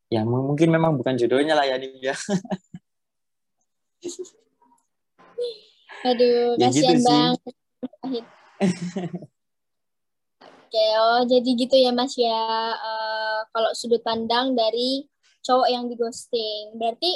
ya 0.07 0.23
mungkin 0.23 0.71
memang 0.71 0.95
bukan 0.95 1.19
jodohnya 1.19 1.51
lah 1.51 1.67
ya 1.67 1.75
nih 1.75 1.91
ya. 1.99 2.15
Aduh 6.07 6.55
ya 6.55 6.71
kasihan 6.71 6.95
gitu 6.95 7.11
banget 7.11 7.43
Oke, 10.73 10.89
oh 10.97 11.21
jadi 11.29 11.49
gitu 11.53 11.75
ya 11.77 11.93
Mas 11.93 12.17
ya. 12.17 12.73
Uh, 12.73 13.45
kalau 13.53 13.69
sudut 13.77 14.01
pandang 14.01 14.57
dari 14.57 15.05
cowok 15.45 15.69
yang 15.69 15.85
di 15.85 15.93
ghosting. 15.93 16.73
Berarti 16.81 17.13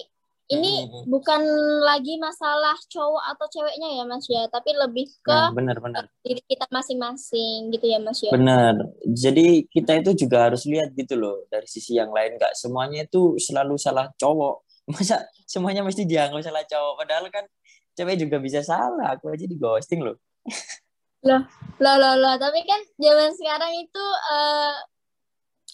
ini 0.54 0.86
hmm. 0.86 1.10
bukan 1.10 1.42
lagi 1.82 2.22
masalah 2.22 2.78
cowok 2.86 3.24
atau 3.34 3.50
ceweknya 3.50 3.98
ya 3.98 4.04
Mas 4.06 4.30
ya, 4.30 4.46
tapi 4.46 4.78
lebih 4.78 5.10
ke 5.26 5.34
nah, 5.34 5.50
benar, 5.50 5.82
benar. 5.82 6.06
diri 6.22 6.38
kita 6.46 6.70
masing-masing 6.70 7.74
gitu 7.74 7.82
ya 7.90 7.98
Mas 7.98 8.22
ya. 8.22 8.30
Benar. 8.30 8.78
Jadi 9.10 9.66
kita 9.74 10.06
itu 10.06 10.14
juga 10.14 10.54
harus 10.54 10.62
lihat 10.70 10.94
gitu 10.94 11.18
loh 11.18 11.50
dari 11.50 11.66
sisi 11.66 11.98
yang 11.98 12.14
lain. 12.14 12.38
Gak 12.38 12.54
semuanya 12.54 13.10
itu 13.10 13.42
selalu 13.42 13.74
salah 13.82 14.14
cowok. 14.22 14.70
Masa 14.94 15.26
semuanya 15.50 15.82
mesti 15.82 16.06
dianggap 16.06 16.46
salah 16.46 16.62
cowok. 16.62 16.94
Padahal 17.02 17.26
kan 17.34 17.50
cewek 17.98 18.22
juga 18.22 18.38
bisa 18.38 18.62
salah. 18.62 19.18
Aku 19.18 19.34
aja 19.34 19.50
di 19.50 19.58
ghosting 19.58 20.06
loh. 20.06 20.22
Loh, 21.26 21.42
loh, 21.82 21.96
loh, 21.98 22.14
loh. 22.20 22.36
Tapi 22.38 22.60
kan 22.68 22.82
zaman 23.02 23.34
sekarang 23.34 23.72
itu 23.74 24.06
uh, 24.34 24.76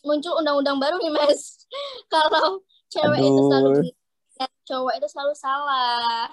muncul 0.07 0.39
undang-undang 0.39 0.79
baru 0.79 0.95
nih, 0.99 1.11
Mas. 1.11 1.67
Kalau 2.13 2.63
cewek 2.87 3.19
Aduh. 3.19 3.29
itu 3.31 3.41
selalu 3.49 3.69
dan 4.33 4.49
cowok 4.65 4.93
itu 4.97 5.07
selalu 5.07 5.33
salah. 5.37 6.27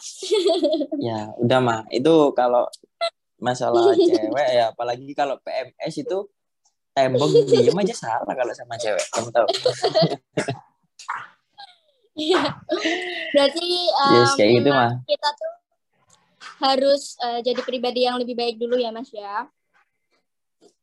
ya, 1.07 1.31
udah 1.37 1.59
mah. 1.61 1.81
Itu 1.93 2.33
kalau 2.33 2.65
masalah 3.39 3.93
cewek 4.11 4.49
ya, 4.57 4.73
apalagi 4.73 5.13
kalau 5.13 5.37
PMS 5.45 5.95
itu 6.01 6.19
tembok 6.91 7.31
diem 7.47 7.77
aja 7.77 7.95
salah 7.95 8.35
kalau 8.35 8.53
sama 8.57 8.75
cewek. 8.81 9.05
Kamu 9.13 9.29
tahu. 9.31 9.49
Iya. 12.19 12.43
Berarti 13.37 13.67
um, 13.95 14.15
yes, 14.17 14.33
kayak 14.35 14.51
gitu 14.59 14.71
mah. 14.75 14.93
Kita 15.07 15.29
tuh 15.39 15.53
harus 16.61 17.17
uh, 17.25 17.41
jadi 17.41 17.61
pribadi 17.65 18.05
yang 18.05 18.21
lebih 18.21 18.37
baik 18.37 18.57
dulu 18.61 18.77
ya 18.77 18.93
Mas 18.93 19.09
ya. 19.11 19.49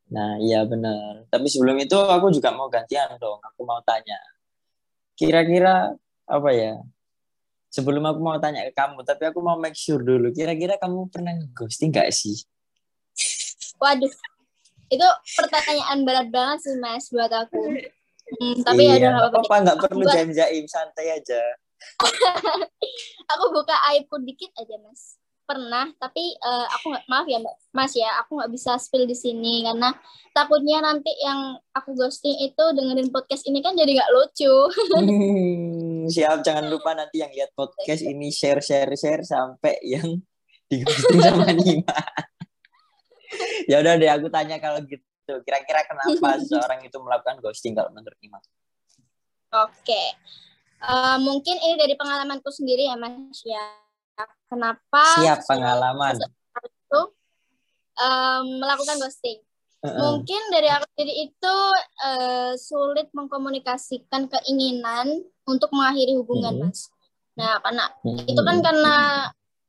Nah, 0.07 0.39
iya 0.39 0.63
benar. 0.63 1.27
Tapi 1.29 1.47
sebelum 1.51 1.77
itu 1.77 1.95
aku 1.95 2.31
juga 2.33 2.49
mau 2.55 2.71
gantian 2.71 3.13
dong. 3.19 3.37
Aku 3.53 3.67
mau 3.67 3.77
tanya. 3.83 4.17
Kira-kira 5.13 5.93
apa 6.25 6.49
ya? 6.55 6.79
Sebelum 7.69 8.01
aku 8.07 8.19
mau 8.23 8.39
tanya 8.39 8.63
ke 8.65 8.73
kamu, 8.73 9.03
tapi 9.03 9.27
aku 9.27 9.39
mau 9.43 9.59
make 9.59 9.75
sure 9.75 9.99
dulu. 9.99 10.31
Kira-kira 10.31 10.79
kamu 10.79 11.11
pernah 11.11 11.35
ghosting 11.51 11.91
gak 11.91 12.09
sih? 12.15 12.41
Waduh, 13.77 14.09
itu 14.89 15.07
pertanyaan 15.37 16.01
berat 16.07 16.27
banget 16.31 16.57
sih 16.65 16.75
mas 16.79 17.11
buat 17.11 17.29
aku. 17.29 17.77
Hmm, 18.27 18.55
tapi 18.63 18.87
ya 18.87 18.97
iya, 18.97 19.11
ya 19.11 19.19
udah 19.19 19.29
apa-apa. 19.29 19.55
Nggak 19.61 19.77
perlu 19.85 20.03
jaim-jaim, 20.09 20.65
santai 20.65 21.19
aja. 21.19 21.41
aku 23.31 23.45
buka 23.53 23.75
aibku 23.93 24.17
dikit 24.25 24.49
aja 24.57 24.75
mas 24.81 25.21
pernah 25.47 25.87
tapi 25.95 26.35
uh, 26.43 26.67
aku 26.75 26.91
nggak 26.91 27.07
maaf 27.07 27.25
ya 27.31 27.39
mbak 27.39 27.55
mas 27.71 27.95
ya 27.95 28.11
aku 28.19 28.35
nggak 28.35 28.51
bisa 28.51 28.75
spill 28.75 29.07
di 29.07 29.15
sini 29.15 29.63
karena 29.63 29.95
takutnya 30.35 30.83
nanti 30.83 31.07
yang 31.23 31.55
aku 31.71 31.95
ghosting 31.95 32.35
itu 32.43 32.63
dengerin 32.75 33.07
podcast 33.15 33.47
ini 33.47 33.63
kan 33.63 33.73
jadi 33.79 33.95
nggak 33.95 34.11
lucu. 34.11 34.55
Hmm, 34.99 36.03
siap 36.11 36.43
jangan 36.43 36.67
lupa 36.67 36.91
nanti 36.91 37.23
yang 37.23 37.31
lihat 37.31 37.55
podcast 37.55 38.03
ini 38.03 38.27
share 38.27 38.59
share 38.59 38.91
share 38.99 39.23
sampai 39.23 39.79
yang 39.87 40.19
di 40.67 40.83
ghosting 40.83 41.23
sama 41.23 41.47
Nima. 41.55 41.95
Ya 43.67 43.83
udah 43.83 43.99
deh 43.99 44.07
aku 44.07 44.31
tanya 44.31 44.55
kalau 44.55 44.79
gitu 44.87 45.33
kira-kira 45.43 45.83
kenapa 45.83 46.27
seseorang 46.39 46.79
itu 46.87 46.95
melakukan 46.95 47.43
ghosting 47.43 47.75
kalau 47.75 47.91
menurut 47.91 48.15
Nima? 48.23 48.39
Oke 48.39 49.83
okay. 49.83 50.07
uh, 50.83 51.15
eh, 51.15 51.17
mungkin 51.19 51.55
ini 51.59 51.75
dari 51.75 51.95
pengalamanku 51.99 52.47
sendiri 52.47 52.87
ya 52.87 52.95
mas 52.95 53.43
ya 53.43 53.86
kenapa 54.49 55.03
siap 55.21 55.45
pengalaman 55.45 56.15
itu 56.17 57.01
um, 57.97 58.43
melakukan 58.61 58.97
ghosting. 59.01 59.39
Uh 59.81 59.87
-uh. 59.89 59.99
Mungkin 60.01 60.41
dari 60.49 60.69
aku 60.73 60.85
sendiri 60.93 61.13
itu 61.29 61.55
uh, 62.01 62.53
sulit 62.57 63.07
mengkomunikasikan 63.13 64.25
keinginan 64.25 65.21
untuk 65.45 65.69
mengakhiri 65.69 66.17
hubungan, 66.17 66.57
uh 66.57 66.59
-huh. 66.65 66.71
Mas. 66.73 66.89
Nah, 67.37 67.61
karena 67.61 67.85
-huh. 68.01 68.25
itu 68.25 68.41
kan 68.41 68.57
karena 68.65 68.95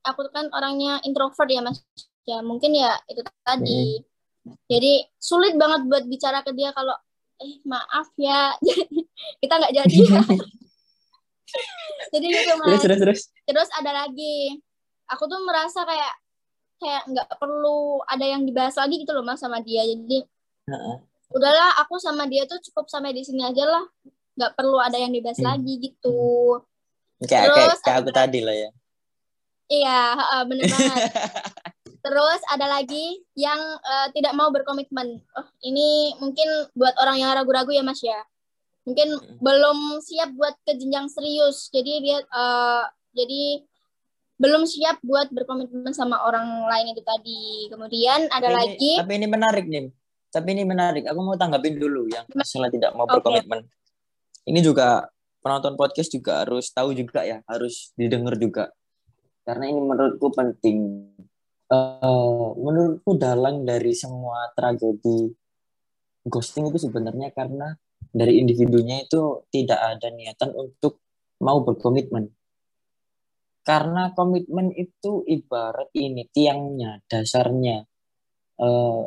aku 0.07 0.25
kan 0.33 0.49
orangnya 0.57 1.01
introvert 1.05 1.51
ya, 1.53 1.61
Mas. 1.61 1.85
Ya, 2.25 2.41
mungkin 2.41 2.73
ya 2.73 2.97
itu 3.09 3.21
tadi. 3.45 4.01
-huh. 4.01 4.57
Jadi 4.65 5.05
sulit 5.21 5.61
banget 5.61 5.85
buat 5.85 6.05
bicara 6.09 6.41
ke 6.41 6.57
dia 6.57 6.73
kalau 6.73 6.97
eh 7.39 7.61
maaf 7.69 8.11
ya 8.19 8.57
kita 9.45 9.55
nggak 9.61 9.75
jadi 9.77 9.99
ya. 10.09 10.23
jadi 12.15 12.27
gitu 12.27 12.53
mas 12.61 12.67
terus 12.67 12.83
terus 12.85 12.99
terus. 13.01 13.21
Terus 13.45 13.69
ada 13.77 14.05
lagi. 14.05 14.59
Aku 15.09 15.25
tuh 15.25 15.41
merasa 15.45 15.83
kayak 15.89 16.15
kayak 16.79 17.03
nggak 17.11 17.29
perlu 17.41 18.05
ada 18.07 18.25
yang 18.25 18.45
dibahas 18.45 18.77
lagi 18.77 19.01
gitu 19.03 19.13
loh 19.17 19.25
mas 19.25 19.41
sama 19.41 19.61
dia. 19.65 19.83
Jadi 19.85 20.25
uh-uh. 20.69 20.97
udahlah 21.33 21.81
aku 21.81 21.97
sama 21.99 22.29
dia 22.29 22.45
tuh 22.45 22.61
cukup 22.71 22.89
sampai 22.93 23.17
di 23.17 23.25
sini 23.25 23.45
aja 23.45 23.65
lah. 23.65 23.85
Nggak 24.39 24.53
perlu 24.55 24.79
ada 24.79 24.97
yang 25.01 25.11
dibahas 25.11 25.41
hmm. 25.41 25.49
lagi 25.49 25.75
gitu. 25.83 26.21
Kayak 27.27 27.51
terus 27.51 27.81
kayak, 27.83 27.99
aku 28.05 28.11
tadi 28.15 28.41
lah 28.45 28.55
ya. 28.55 28.71
Iya 29.69 30.01
uh, 30.17 30.43
bener 30.49 30.65
banget. 30.65 31.03
Terus 31.99 32.41
ada 32.49 32.71
lagi 32.71 33.21
yang 33.37 33.59
uh, 33.59 34.09
tidak 34.15 34.33
mau 34.33 34.49
berkomitmen. 34.49 35.19
Oh 35.35 35.49
ini 35.61 36.15
mungkin 36.23 36.47
buat 36.73 36.95
orang 36.97 37.21
yang 37.21 37.35
ragu-ragu 37.35 37.75
ya 37.75 37.85
mas 37.85 38.01
ya 38.01 38.23
mungkin 38.89 39.09
hmm. 39.21 39.45
belum 39.45 39.79
siap 40.01 40.33
buat 40.33 40.57
ke 40.65 40.73
jenjang 40.81 41.13
serius 41.13 41.69
jadi 41.69 41.93
dia 42.01 42.19
uh, 42.33 42.89
jadi 43.13 43.69
belum 44.39 44.63
siap 44.71 45.03
buat 45.03 45.35
berkomitmen 45.35 45.91
sama 45.91 46.23
orang 46.23 46.47
lain 46.71 46.95
itu 46.95 47.03
tadi. 47.03 47.67
Kemudian 47.67 48.31
ada 48.31 48.49
tapi 48.49 48.55
lagi. 48.55 48.93
Ini, 48.95 49.03
tapi 49.03 49.13
ini 49.19 49.27
menarik 49.27 49.67
nih. 49.67 49.87
Tapi 50.31 50.49
ini 50.55 50.63
menarik. 50.65 51.05
Aku 51.11 51.21
mau 51.27 51.35
tanggapin 51.35 51.75
dulu 51.75 52.07
yang 52.07 52.23
masalah 52.33 52.71
tidak 52.71 52.95
mau 52.95 53.05
okay. 53.11 53.19
berkomitmen. 53.19 53.67
Ini 54.47 54.61
juga 54.63 55.11
penonton 55.43 55.75
podcast 55.75 56.15
juga 56.15 56.47
harus 56.47 56.71
tahu 56.71 56.95
juga 56.95 57.27
ya, 57.27 57.43
harus 57.51 57.91
didengar 57.99 58.39
juga. 58.39 58.71
Karena 59.43 59.67
ini 59.75 59.83
menurutku 59.83 60.31
penting. 60.31 60.79
Uh, 61.69 62.57
menurutku 62.57 63.21
dalang 63.21 63.69
dari 63.69 63.93
semua 63.93 64.49
tragedi 64.57 65.29
ghosting 66.25 66.65
itu 66.73 66.89
sebenarnya 66.89 67.29
karena 67.29 67.77
dari 68.11 68.41
individunya 68.41 69.05
itu 69.05 69.49
tidak 69.53 69.79
ada 69.79 70.09
niatan 70.13 70.51
untuk 70.55 71.01
mau 71.45 71.63
berkomitmen 71.63 72.39
karena 73.69 74.17
komitmen 74.17 74.73
itu 74.73 75.29
ibarat 75.29 75.93
ini 75.93 76.25
tiangnya, 76.33 77.05
dasarnya, 77.05 77.85
eh, 78.57 79.03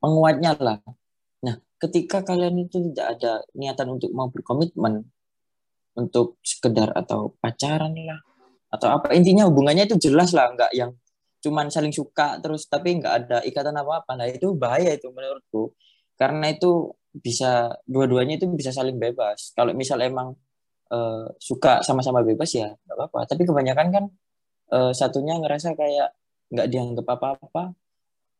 penguatnya 0.00 0.56
lah. 0.56 0.80
Nah, 1.44 1.56
ketika 1.76 2.24
kalian 2.24 2.64
itu 2.64 2.80
tidak 2.80 3.20
ada 3.20 3.44
niatan 3.52 3.92
untuk 3.92 4.08
mau 4.16 4.32
berkomitmen, 4.32 5.04
untuk 6.00 6.40
sekedar 6.40 6.96
atau 6.96 7.36
pacaran 7.44 7.92
lah, 7.92 8.16
atau 8.72 8.88
apa 8.88 9.12
intinya 9.12 9.44
hubungannya 9.52 9.84
itu 9.84 10.08
jelas 10.08 10.32
lah, 10.32 10.48
nggak 10.48 10.72
yang 10.72 10.96
cuman 11.44 11.68
saling 11.68 11.92
suka 11.92 12.40
terus 12.40 12.64
tapi 12.72 12.96
nggak 12.96 13.14
ada 13.20 13.38
ikatan 13.44 13.76
apa 13.76 14.00
apa. 14.00 14.12
Nah 14.16 14.26
itu 14.32 14.56
bahaya 14.56 14.96
itu 14.96 15.12
menurutku, 15.12 15.76
karena 16.16 16.56
itu 16.56 16.88
bisa 17.20 17.72
dua-duanya 17.88 18.36
itu 18.36 18.46
bisa 18.52 18.70
saling 18.72 19.00
bebas. 19.00 19.52
Kalau 19.56 19.72
misal 19.72 20.00
emang 20.04 20.36
uh, 20.92 21.26
suka 21.40 21.80
sama-sama 21.80 22.20
bebas 22.20 22.50
ya 22.52 22.72
nggak 22.72 22.96
apa-apa. 22.96 23.20
Tapi 23.30 23.42
kebanyakan 23.48 23.86
kan 23.92 24.04
uh, 24.72 24.92
satunya 24.92 25.38
ngerasa 25.40 25.72
kayak 25.74 26.12
nggak 26.52 26.68
dianggap 26.70 27.06
apa-apa 27.06 27.74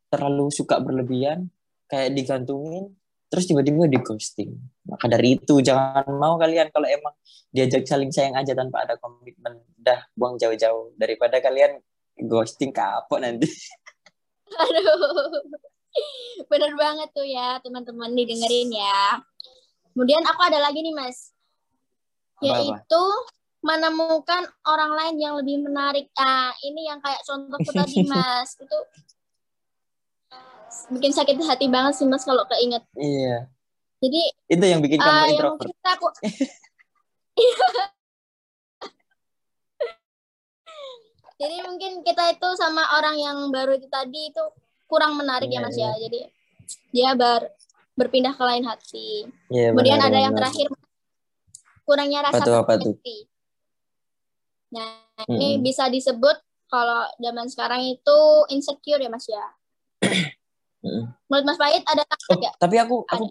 terlalu 0.07 0.47
suka 0.53 0.79
berlebihan 0.79 1.51
kayak 1.91 2.15
digantungin 2.15 2.95
terus 3.27 3.43
tiba-tiba 3.43 3.91
di 3.91 3.99
ghosting. 3.99 4.55
Maka 4.87 5.11
dari 5.11 5.35
itu 5.35 5.59
jangan 5.59 6.07
mau 6.15 6.39
kalian 6.39 6.71
kalau 6.71 6.87
emang 6.87 7.11
diajak 7.51 7.83
saling 7.83 8.11
sayang 8.13 8.39
aja 8.39 8.55
tanpa 8.55 8.87
ada 8.87 8.95
komitmen. 8.95 9.59
Dah 9.75 10.07
buang 10.15 10.39
jauh-jauh. 10.39 10.95
Daripada 10.95 11.43
kalian 11.43 11.83
ghosting 12.23 12.71
kapok 12.71 13.19
nanti. 13.19 13.51
Aduh 14.63 15.67
bener 16.51 16.71
banget 16.75 17.09
tuh 17.15 17.27
ya 17.27 17.57
teman-teman 17.63 18.13
didengerin 18.13 18.71
ya 18.71 19.21
kemudian 19.91 20.23
aku 20.25 20.41
ada 20.45 20.59
lagi 20.61 20.79
nih 20.83 20.93
mas 20.93 21.31
yaitu 22.41 23.03
menemukan 23.65 24.45
orang 24.63 24.91
lain 24.95 25.15
yang 25.19 25.35
lebih 25.35 25.59
menarik. 25.59 26.07
Ah, 26.15 26.55
ini 26.63 26.87
yang 26.87 27.01
kayak 27.01 27.19
contoh 27.25 27.57
tadi 27.59 28.05
Mas. 28.09 28.55
Itu 28.55 28.77
bikin 30.93 31.11
sakit 31.11 31.35
hati 31.41 31.67
banget 31.67 31.99
sih 31.99 32.07
Mas 32.07 32.23
kalau 32.23 32.45
keinget. 32.47 32.85
Iya. 32.95 33.49
Jadi 33.97 34.21
itu 34.53 34.61
yang 34.61 34.79
bikin 34.79 35.01
kamu 35.01 35.09
uh, 35.09 35.27
introvert. 35.27 35.73
Yang 35.73 35.93
aku... 35.97 36.07
Jadi 41.37 41.61
mungkin 41.69 42.01
kita 42.01 42.33
itu 42.33 42.49
sama 42.57 42.81
orang 42.97 43.13
yang 43.21 43.37
baru 43.53 43.77
itu 43.77 43.85
tadi 43.93 44.33
itu 44.33 44.41
kurang 44.87 45.19
menarik 45.19 45.51
ya 45.51 45.59
Iya, 45.59 45.65
Mas 45.67 45.75
iya. 45.77 45.89
ya. 45.93 45.99
Jadi 46.07 46.19
dia 46.91 47.09
ber, 47.13 47.51
berpindah 47.93 48.33
ke 48.33 48.43
lain 48.43 48.63
hati. 48.65 49.27
Iya, 49.51 49.71
Kemudian 49.75 49.99
benar, 49.99 50.09
ada 50.09 50.19
yang 50.19 50.33
benar. 50.33 50.41
terakhir 50.47 50.67
kurangnya 51.87 52.19
rasa 52.27 52.43
Apa 52.43 52.47
tuh, 52.47 52.55
apa 52.59 52.73
tuh? 52.79 52.93
Nah, 54.67 55.07
ini 55.31 55.59
Mm-mm. 55.59 55.63
bisa 55.63 55.87
disebut 55.87 56.35
kalau 56.67 57.07
zaman 57.23 57.47
sekarang 57.47 57.81
itu 57.87 58.17
insecure 58.51 58.99
ya 58.99 59.07
Mas 59.07 59.27
ya. 59.27 59.45
Menurut 61.31 61.45
Mas 61.47 61.59
Pahit 61.59 61.83
ada 61.87 62.03
Oh, 62.27 62.35
nggak? 62.35 62.59
tapi 62.59 62.75
aku 62.75 63.07
aku 63.07 63.25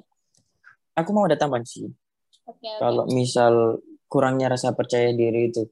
aku 0.96 1.10
mau 1.12 1.28
ada 1.28 1.36
tambahan 1.36 1.68
sih. 1.68 1.84
Oke. 2.48 2.68
Kalau 2.80 3.04
misal 3.12 3.80
kurangnya 4.08 4.48
rasa 4.56 4.72
percaya 4.72 5.12
diri 5.12 5.52
itu, 5.52 5.68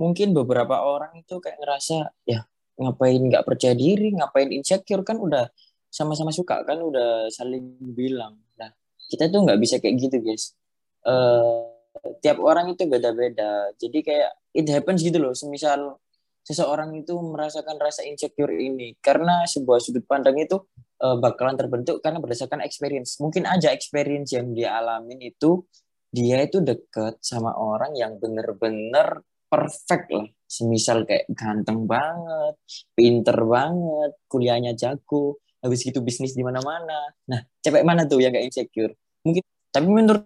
mungkin 0.00 0.32
beberapa 0.32 0.80
orang 0.88 1.12
itu 1.20 1.36
kayak 1.36 1.60
ngerasa 1.60 2.08
ya 2.24 2.48
ngapain 2.78 3.18
nggak 3.18 3.44
percaya 3.44 3.74
diri, 3.74 4.14
ngapain 4.14 4.48
insecure 4.54 5.02
kan 5.02 5.18
udah 5.18 5.50
sama-sama 5.90 6.30
suka 6.30 6.62
kan 6.62 6.78
udah 6.78 7.26
saling 7.28 7.76
bilang. 7.92 8.38
Nah 8.56 8.70
kita 9.10 9.26
tuh 9.28 9.44
nggak 9.44 9.58
bisa 9.58 9.82
kayak 9.82 9.98
gitu 9.98 10.22
guys. 10.22 10.54
Eh 11.02 11.78
tiap 12.22 12.38
orang 12.38 12.72
itu 12.72 12.86
beda-beda. 12.86 13.74
Jadi 13.76 13.98
kayak 14.06 14.30
it 14.54 14.66
happens 14.70 15.02
gitu 15.02 15.18
loh. 15.18 15.34
Semisal 15.34 15.98
seseorang 16.46 16.96
itu 16.96 17.12
merasakan 17.18 17.76
rasa 17.76 18.06
insecure 18.08 18.54
ini 18.56 18.96
karena 19.04 19.44
sebuah 19.44 19.82
sudut 19.84 20.06
pandang 20.08 20.38
itu 20.40 20.56
eh, 21.02 21.16
bakalan 21.18 21.58
terbentuk 21.58 22.00
karena 22.00 22.22
berdasarkan 22.22 22.62
experience. 22.64 23.18
Mungkin 23.20 23.44
aja 23.44 23.74
experience 23.74 24.32
yang 24.32 24.54
dia 24.54 24.78
alamin 24.78 25.20
itu 25.20 25.66
dia 26.08 26.40
itu 26.40 26.64
deket 26.64 27.20
sama 27.20 27.52
orang 27.52 27.92
yang 27.92 28.16
bener-bener 28.16 29.20
perfect 29.52 30.08
lah. 30.08 30.28
Semisal 30.48 31.04
kayak 31.04 31.28
ganteng 31.36 31.84
banget, 31.84 32.56
pinter 32.96 33.36
banget, 33.36 34.16
kuliahnya 34.32 34.72
jago, 34.72 35.36
habis 35.60 35.84
gitu 35.84 36.00
bisnis 36.00 36.32
di 36.32 36.40
mana-mana. 36.40 37.12
Nah, 37.28 37.44
cewek 37.60 37.84
mana 37.84 38.08
tuh 38.08 38.24
yang 38.24 38.32
gak 38.32 38.48
insecure? 38.48 38.96
Mungkin, 39.28 39.44
tapi 39.68 39.86
menurut 39.92 40.24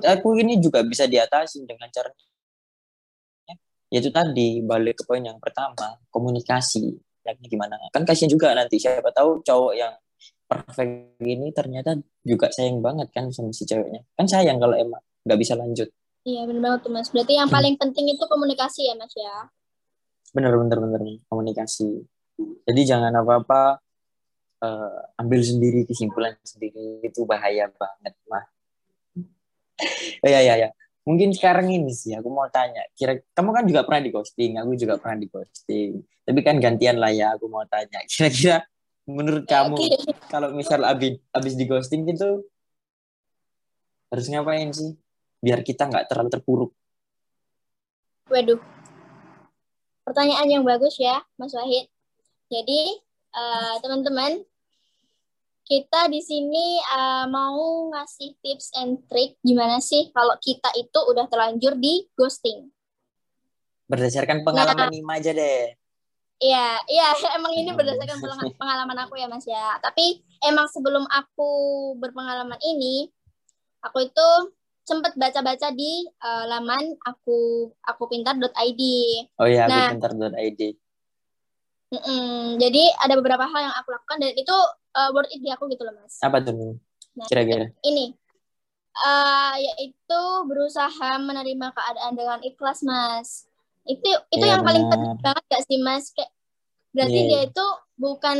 aku 0.00 0.40
ini 0.40 0.58
juga 0.58 0.80
bisa 0.82 1.04
diatasi 1.04 1.68
dengan 1.68 1.92
cara 1.92 2.10
yaitu 3.94 4.10
tadi 4.10 4.58
balik 4.58 4.98
ke 4.98 5.02
poin 5.06 5.22
yang 5.22 5.38
pertama 5.38 5.94
komunikasi. 6.10 6.98
Yakni 7.22 7.46
gimana? 7.46 7.78
Kan 7.94 8.02
kasihan 8.02 8.26
juga 8.26 8.50
nanti 8.50 8.82
siapa 8.82 9.14
tahu 9.14 9.38
cowok 9.46 9.72
yang 9.78 9.94
perfect 10.50 11.22
ini 11.22 11.54
ternyata 11.54 11.94
juga 12.26 12.50
sayang 12.50 12.82
banget 12.82 13.14
kan 13.14 13.30
sama 13.30 13.54
si 13.54 13.62
ceweknya. 13.62 14.02
Kan 14.18 14.26
sayang 14.26 14.58
kalau 14.58 14.74
emang 14.74 14.98
nggak 15.22 15.38
bisa 15.38 15.54
lanjut 15.54 15.88
Iya 16.24 16.48
benar 16.48 16.60
banget 16.64 16.80
tuh 16.88 16.92
Mas. 16.92 17.08
Berarti 17.12 17.36
yang 17.36 17.52
paling 17.52 17.76
penting 17.76 18.08
itu 18.08 18.24
komunikasi 18.24 18.88
ya 18.88 18.94
Mas 18.96 19.12
ya. 19.12 19.48
bener 20.34 20.50
bener 20.58 20.78
bener 20.82 21.00
komunikasi. 21.30 22.02
Jadi 22.66 22.80
jangan 22.82 23.14
apa 23.14 23.44
apa 23.44 23.62
ambil 25.20 25.40
sendiri 25.44 25.84
kesimpulan 25.84 26.34
sendiri. 26.42 27.04
Itu 27.04 27.28
bahaya 27.28 27.70
banget 27.70 28.16
mah 28.26 28.44
oh, 30.22 30.30
ya 30.30 30.40
ya 30.40 30.54
ya 30.56 30.68
mungkin 31.04 31.36
sekarang 31.36 31.68
ini 31.68 31.92
sih 31.92 32.16
aku 32.16 32.32
mau 32.32 32.48
tanya. 32.48 32.80
Kira 32.96 33.20
kamu 33.36 33.50
kan 33.52 33.64
juga 33.68 33.80
pernah 33.84 34.02
di 34.02 34.10
ghosting 34.10 34.52
aku 34.56 34.72
juga 34.78 34.94
pernah 34.96 35.20
di 35.20 35.28
ghosting 35.28 36.00
tapi 36.24 36.40
kan 36.40 36.56
gantian 36.56 36.96
lah 36.96 37.12
ya 37.12 37.36
aku 37.36 37.46
mau 37.52 37.64
tanya. 37.68 38.00
Kira-kira 38.10 38.64
menurut 39.04 39.44
kamu 39.44 39.76
Oke. 39.76 39.96
kalau 40.32 40.48
misal 40.56 40.80
abis 40.88 41.20
abis 41.36 41.54
di 41.60 41.64
ghosting 41.68 42.08
gitu 42.08 42.48
harus 44.08 44.26
ngapain 44.32 44.72
sih 44.72 44.96
biar 45.44 45.60
kita 45.60 45.84
nggak 45.84 46.08
terlalu 46.08 46.32
terpuruk 46.32 46.72
Waduh. 48.24 48.56
Pertanyaan 50.00 50.48
yang 50.48 50.64
bagus 50.64 50.96
ya, 50.96 51.20
Mas 51.36 51.52
Wahid. 51.52 51.92
Jadi, 52.48 52.96
eh, 53.30 53.74
teman-teman, 53.84 54.40
kita 55.64 56.08
di 56.12 56.20
sini 56.20 56.80
eh, 56.80 57.26
mau 57.28 57.88
ngasih 57.92 58.36
tips 58.40 58.72
and 58.80 59.04
trick 59.08 59.36
gimana 59.40 59.80
sih 59.80 60.12
kalau 60.12 60.36
kita 60.40 60.72
itu 60.76 60.98
udah 61.04 61.24
terlanjur 61.28 61.76
di 61.76 62.04
ghosting. 62.16 62.68
berdasarkan 63.84 64.40
pengalaman 64.48 64.88
Nima 64.88 65.20
aja 65.20 65.36
deh 65.36 65.76
Iya, 66.40 66.80
iya, 66.88 67.06
emang 67.36 67.52
ini 67.52 67.72
berdasarkan 67.72 68.16
pengalaman- 68.20 68.56
pengalaman 68.56 68.98
aku 69.04 69.14
ya, 69.20 69.28
Mas 69.28 69.44
ya. 69.44 69.76
Tapi 69.80 70.20
emang 70.44 70.66
sebelum 70.68 71.04
aku 71.08 71.52
berpengalaman 72.00 72.56
ini, 72.60 73.08
aku 73.80 74.08
itu 74.08 74.28
sempat 74.84 75.16
baca-baca 75.16 75.72
di 75.72 76.04
eh, 76.06 76.44
laman 76.46 76.94
aku 77.02 77.72
akupintar.id. 77.82 78.82
oh 79.40 79.48
ya 79.48 79.64
Nah. 79.66 79.88
aku 79.90 79.98
pintar.id 79.98 80.62
Mm-mm. 81.94 82.58
Jadi 82.58 82.82
ada 83.06 83.14
beberapa 83.14 83.46
hal 83.46 83.70
yang 83.70 83.74
aku 83.78 83.88
lakukan 83.94 84.18
dan 84.18 84.34
itu 84.34 84.56
uh, 84.98 85.10
worth 85.14 85.30
it 85.30 85.38
di 85.38 85.50
aku 85.54 85.70
gitu 85.70 85.86
loh 85.86 85.94
mas. 85.94 86.18
apa 86.18 86.42
tuh? 86.42 86.74
Nah, 87.14 87.26
kira-kira 87.30 87.70
ini 87.86 88.18
uh, 88.98 89.54
yaitu 89.54 90.20
berusaha 90.50 91.22
menerima 91.22 91.70
keadaan 91.70 92.18
dengan 92.18 92.38
ikhlas 92.42 92.82
mas. 92.82 93.46
Itu 93.86 94.10
itu 94.32 94.42
Iya, 94.42 94.58
yang 94.58 94.62
paling 94.66 94.90
penting 94.90 95.22
banget 95.22 95.44
gak 95.46 95.62
sih 95.70 95.78
mas? 95.78 96.10
Kayak 96.10 96.34
berarti 96.90 97.14
Iya, 97.14 97.28
dia 97.30 97.36
iya. 97.38 97.40
itu 97.46 97.66
bukan 97.94 98.38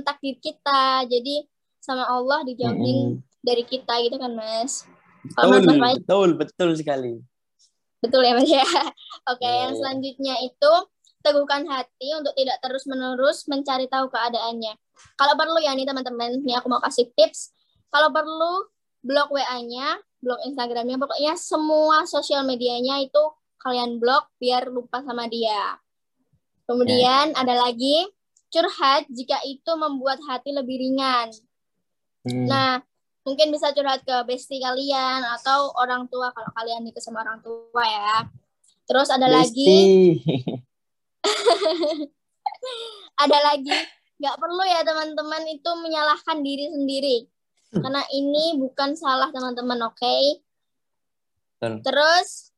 takdir 0.00 0.36
kita, 0.40 1.04
jadi 1.04 1.44
sama 1.84 2.08
Allah 2.08 2.40
dijauhin 2.48 3.20
dari 3.44 3.68
kita 3.68 4.00
gitu 4.00 4.16
kan 4.16 4.32
mas. 4.32 4.88
Betul 5.32 5.80
betul 5.80 6.28
betul 6.36 6.70
sekali 6.76 7.16
Betul 8.04 8.20
ya 8.20 8.36
Mas 8.36 8.50
ya. 8.52 8.60
Oke, 9.32 9.40
Iya, 9.40 9.64
yang 9.64 9.72
iya. 9.72 9.78
selanjutnya 9.80 10.34
itu 10.44 10.72
teguhkan 11.24 11.64
hati 11.64 12.12
untuk 12.12 12.36
tidak 12.36 12.60
terus-menerus 12.60 13.48
mencari 13.48 13.88
tahu 13.88 14.12
keadaannya. 14.12 14.76
Kalau 15.16 15.34
perlu 15.40 15.56
ya 15.64 15.72
nih 15.72 15.88
teman-teman, 15.88 16.44
nih 16.44 16.60
aku 16.60 16.68
mau 16.68 16.84
kasih 16.84 17.08
tips. 17.16 17.56
Kalau 17.88 18.12
perlu 18.12 18.68
blok 19.00 19.32
WA-nya, 19.32 19.96
blok 20.20 20.36
Instagramnya, 20.44 21.00
pokoknya 21.00 21.32
semua 21.40 22.04
sosial 22.04 22.44
medianya 22.44 23.00
itu 23.00 23.24
kalian 23.56 23.96
blok 23.96 24.28
biar 24.36 24.68
lupa 24.68 25.00
sama 25.00 25.24
dia. 25.32 25.80
Kemudian 26.68 27.32
ada 27.32 27.56
lagi 27.56 28.04
curhat 28.52 29.08
jika 29.08 29.40
itu 29.48 29.72
membuat 29.80 30.20
hati 30.28 30.52
lebih 30.52 30.76
ringan. 30.76 31.32
Hmm. 32.28 32.44
Nah, 32.48 32.84
mungkin 33.24 33.48
bisa 33.48 33.72
curhat 33.72 34.04
ke 34.04 34.16
bestie 34.28 34.60
kalian 34.60 35.24
atau 35.40 35.72
orang 35.80 36.06
tua 36.12 36.28
kalau 36.36 36.52
kalian 36.54 36.84
nikah 36.84 37.00
sama 37.00 37.24
orang 37.24 37.40
tua 37.40 37.84
ya. 37.84 38.28
Terus 38.84 39.08
ada 39.08 39.26
lagi, 39.32 39.64
Besti. 39.64 39.80
ada 43.24 43.38
lagi, 43.48 43.72
nggak 44.20 44.36
perlu 44.36 44.64
ya 44.68 44.84
teman-teman 44.84 45.42
itu 45.48 45.70
menyalahkan 45.80 46.44
diri 46.44 46.68
sendiri. 46.68 47.16
Karena 47.74 48.06
ini 48.14 48.54
bukan 48.60 48.94
salah 48.94 49.34
teman-teman, 49.34 49.90
oke? 49.90 50.16
Betul. 51.58 51.82
Terus 51.82 52.54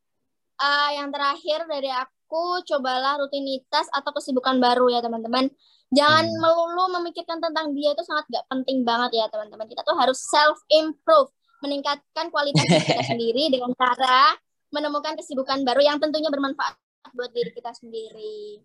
eh, 0.61 0.90
yang 1.00 1.09
terakhir 1.09 1.64
dari 1.70 1.88
aku, 1.88 2.61
cobalah 2.66 3.22
rutinitas 3.22 3.88
atau 3.94 4.12
kesibukan 4.12 4.59
baru 4.61 4.92
ya 4.92 5.00
teman-teman. 5.00 5.48
Jangan 5.94 6.27
Hmm. 6.27 6.38
melulu 6.42 6.85
memikirkan 6.99 7.38
tentang 7.38 7.70
dia 7.77 7.94
itu 7.94 8.03
sangat 8.03 8.27
nggak 8.27 8.46
penting 8.51 8.83
banget 8.83 9.22
ya 9.22 9.27
teman-teman. 9.31 9.66
Kita 9.70 9.87
tuh 9.87 9.94
harus 9.94 10.18
self 10.18 10.59
improve, 10.72 11.31
meningkatkan 11.62 12.31
kualitas 12.35 12.66
diri 12.66 12.83
kita 12.83 13.05
sendiri 13.14 13.44
dengan 13.55 13.70
cara 13.79 14.35
menemukan 14.75 15.14
kesibukan 15.14 15.62
baru 15.62 15.79
yang 15.79 16.03
tentunya 16.03 16.27
bermanfaat 16.27 16.75
buat 17.14 17.31
diri 17.31 17.55
kita 17.55 17.70
sendiri. 17.70 18.61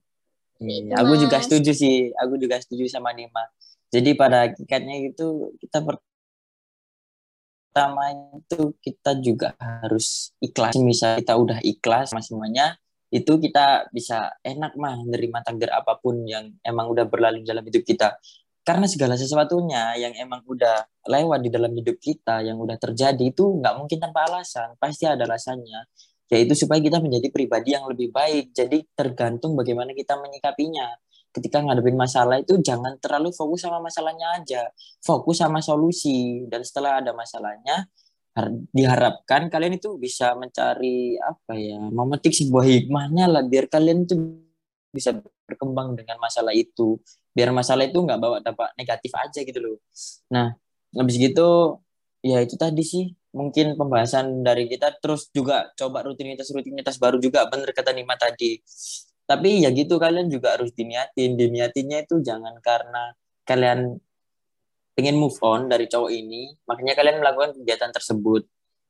Iya, 0.61 0.93
aku 1.01 1.17
juga 1.17 1.41
setuju 1.41 1.73
sih 1.73 2.13
aku 2.13 2.37
juga 2.37 2.61
setuju 2.61 2.85
sama 2.85 3.09
Nima 3.17 3.41
jadi 3.89 4.13
pada 4.13 4.45
hakikatnya 4.45 5.09
itu 5.09 5.57
kita 5.57 5.81
pertama 7.73 8.13
itu 8.37 8.69
kita 8.77 9.17
juga 9.25 9.57
harus 9.57 10.29
ikhlas 10.37 10.77
misal 10.77 11.17
kita 11.17 11.33
udah 11.33 11.57
ikhlas 11.65 12.13
sama 12.13 12.21
semuanya 12.21 12.77
itu 13.11 13.33
kita 13.43 13.91
bisa 13.91 14.31
enak 14.39 14.79
mah 14.79 14.95
menerima 15.03 15.43
takdir 15.43 15.67
apa 15.67 15.99
pun 15.99 16.23
yang 16.23 16.55
emang 16.63 16.87
udah 16.87 17.05
berlalu 17.11 17.43
dalam 17.43 17.61
hidup 17.67 17.83
kita. 17.83 18.15
Karena 18.63 18.87
segala 18.87 19.19
sesuatunya 19.19 19.99
yang 19.99 20.15
emang 20.15 20.47
udah 20.47 20.87
lewat 21.11 21.43
di 21.43 21.49
dalam 21.51 21.75
hidup 21.75 21.97
kita 21.99 22.39
yang 22.45 22.55
udah 22.61 22.79
terjadi 22.79 23.19
itu 23.19 23.59
nggak 23.59 23.73
mungkin 23.75 23.99
tanpa 23.99 24.31
alasan. 24.31 24.79
Pasti 24.79 25.09
ada 25.09 25.27
alasannya. 25.27 25.91
Yaitu 26.31 26.55
supaya 26.55 26.79
kita 26.79 27.03
menjadi 27.03 27.27
pribadi 27.35 27.75
yang 27.75 27.83
lebih 27.91 28.15
baik. 28.15 28.55
Jadi 28.55 28.87
tergantung 28.95 29.59
bagaimana 29.59 29.91
kita 29.91 30.15
menyikapinya. 30.15 30.87
Ketika 31.35 31.59
ngadepin 31.63 31.99
masalah 31.99 32.39
itu 32.39 32.59
jangan 32.63 32.95
terlalu 33.03 33.35
fokus 33.35 33.67
sama 33.67 33.83
masalahnya 33.83 34.39
aja. 34.39 34.71
Fokus 35.03 35.43
sama 35.43 35.59
solusi. 35.59 36.47
Dan 36.47 36.63
setelah 36.63 37.03
ada 37.03 37.11
masalahnya 37.11 37.91
diharapkan 38.71 39.51
kalian 39.51 39.75
itu 39.75 39.99
bisa 39.99 40.31
mencari 40.39 41.19
apa 41.19 41.59
ya 41.59 41.83
memetik 41.91 42.31
sebuah 42.31 42.63
hikmahnya 42.63 43.27
lah 43.27 43.43
biar 43.43 43.67
kalian 43.67 44.07
tuh 44.07 44.39
bisa 44.91 45.19
berkembang 45.47 45.99
dengan 45.99 46.15
masalah 46.19 46.55
itu. 46.55 46.99
Biar 47.31 47.51
masalah 47.51 47.87
itu 47.87 47.99
nggak 47.99 48.19
bawa 48.19 48.37
dampak 48.43 48.71
negatif 48.79 49.11
aja 49.15 49.39
gitu 49.43 49.59
loh. 49.59 49.77
Nah 50.31 50.55
habis 50.95 51.15
gitu 51.19 51.79
ya 52.23 52.43
itu 52.43 52.55
tadi 52.59 52.83
sih 52.83 53.11
mungkin 53.35 53.75
pembahasan 53.75 54.43
dari 54.43 54.71
kita. 54.71 54.95
Terus 55.03 55.27
juga 55.35 55.71
coba 55.75 56.03
rutinitas 56.07 56.47
rutinitas 56.55 56.95
baru 56.99 57.19
juga 57.19 57.47
bener 57.51 57.75
kata 57.75 57.91
Nima 57.91 58.15
tadi. 58.15 58.59
Tapi 59.27 59.63
ya 59.63 59.71
gitu 59.75 59.99
kalian 59.99 60.27
juga 60.31 60.55
harus 60.59 60.71
diniatin. 60.75 61.35
Diniatinnya 61.39 62.03
itu 62.07 62.19
jangan 62.23 62.55
karena 62.63 63.15
kalian 63.47 63.99
pengen 64.93 65.15
move 65.17 65.37
on 65.41 65.71
dari 65.71 65.87
cowok 65.87 66.11
ini, 66.11 66.51
makanya 66.67 66.93
kalian 66.97 67.23
melakukan 67.23 67.55
kegiatan 67.57 67.91
tersebut. 67.91 68.43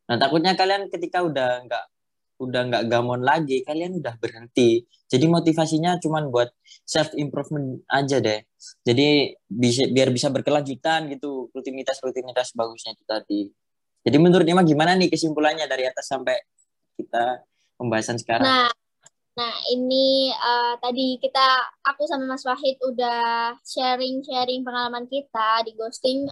Nah 0.09 0.17
takutnya 0.17 0.57
kalian 0.57 0.91
ketika 0.91 1.23
udah 1.23 1.63
nggak 1.65 1.85
udah 2.41 2.61
nggak 2.73 2.83
gamon 2.89 3.21
lagi, 3.21 3.61
kalian 3.61 4.01
udah 4.01 4.17
berhenti. 4.17 4.81
Jadi 5.05 5.25
motivasinya 5.29 6.01
cuma 6.01 6.25
buat 6.25 6.49
self 6.81 7.13
improvement 7.13 7.85
aja 7.85 8.17
deh. 8.17 8.41
Jadi 8.81 9.37
bisa 9.45 9.85
biar 9.93 10.09
bisa 10.09 10.33
berkelanjutan 10.33 11.05
gitu 11.13 11.53
rutinitas 11.53 12.01
rutinitas 12.01 12.57
bagusnya 12.57 12.97
itu 12.97 13.03
tadi. 13.05 13.41
Jadi 14.01 14.17
menurut 14.17 14.47
Ima 14.49 14.65
gimana 14.65 14.97
nih 14.97 15.13
kesimpulannya 15.13 15.69
dari 15.69 15.85
atas 15.85 16.09
sampai 16.09 16.41
kita 16.97 17.45
pembahasan 17.77 18.17
sekarang? 18.17 18.49
Nah, 18.49 18.69
nah 19.31 19.53
ini 19.71 20.27
uh, 20.35 20.75
tadi 20.83 21.15
kita 21.23 21.71
aku 21.87 22.03
sama 22.03 22.27
Mas 22.27 22.43
Wahid 22.43 22.75
udah 22.83 23.55
sharing-sharing 23.63 24.67
pengalaman 24.67 25.07
kita 25.07 25.63
di 25.63 25.71
ghosting 25.75 26.27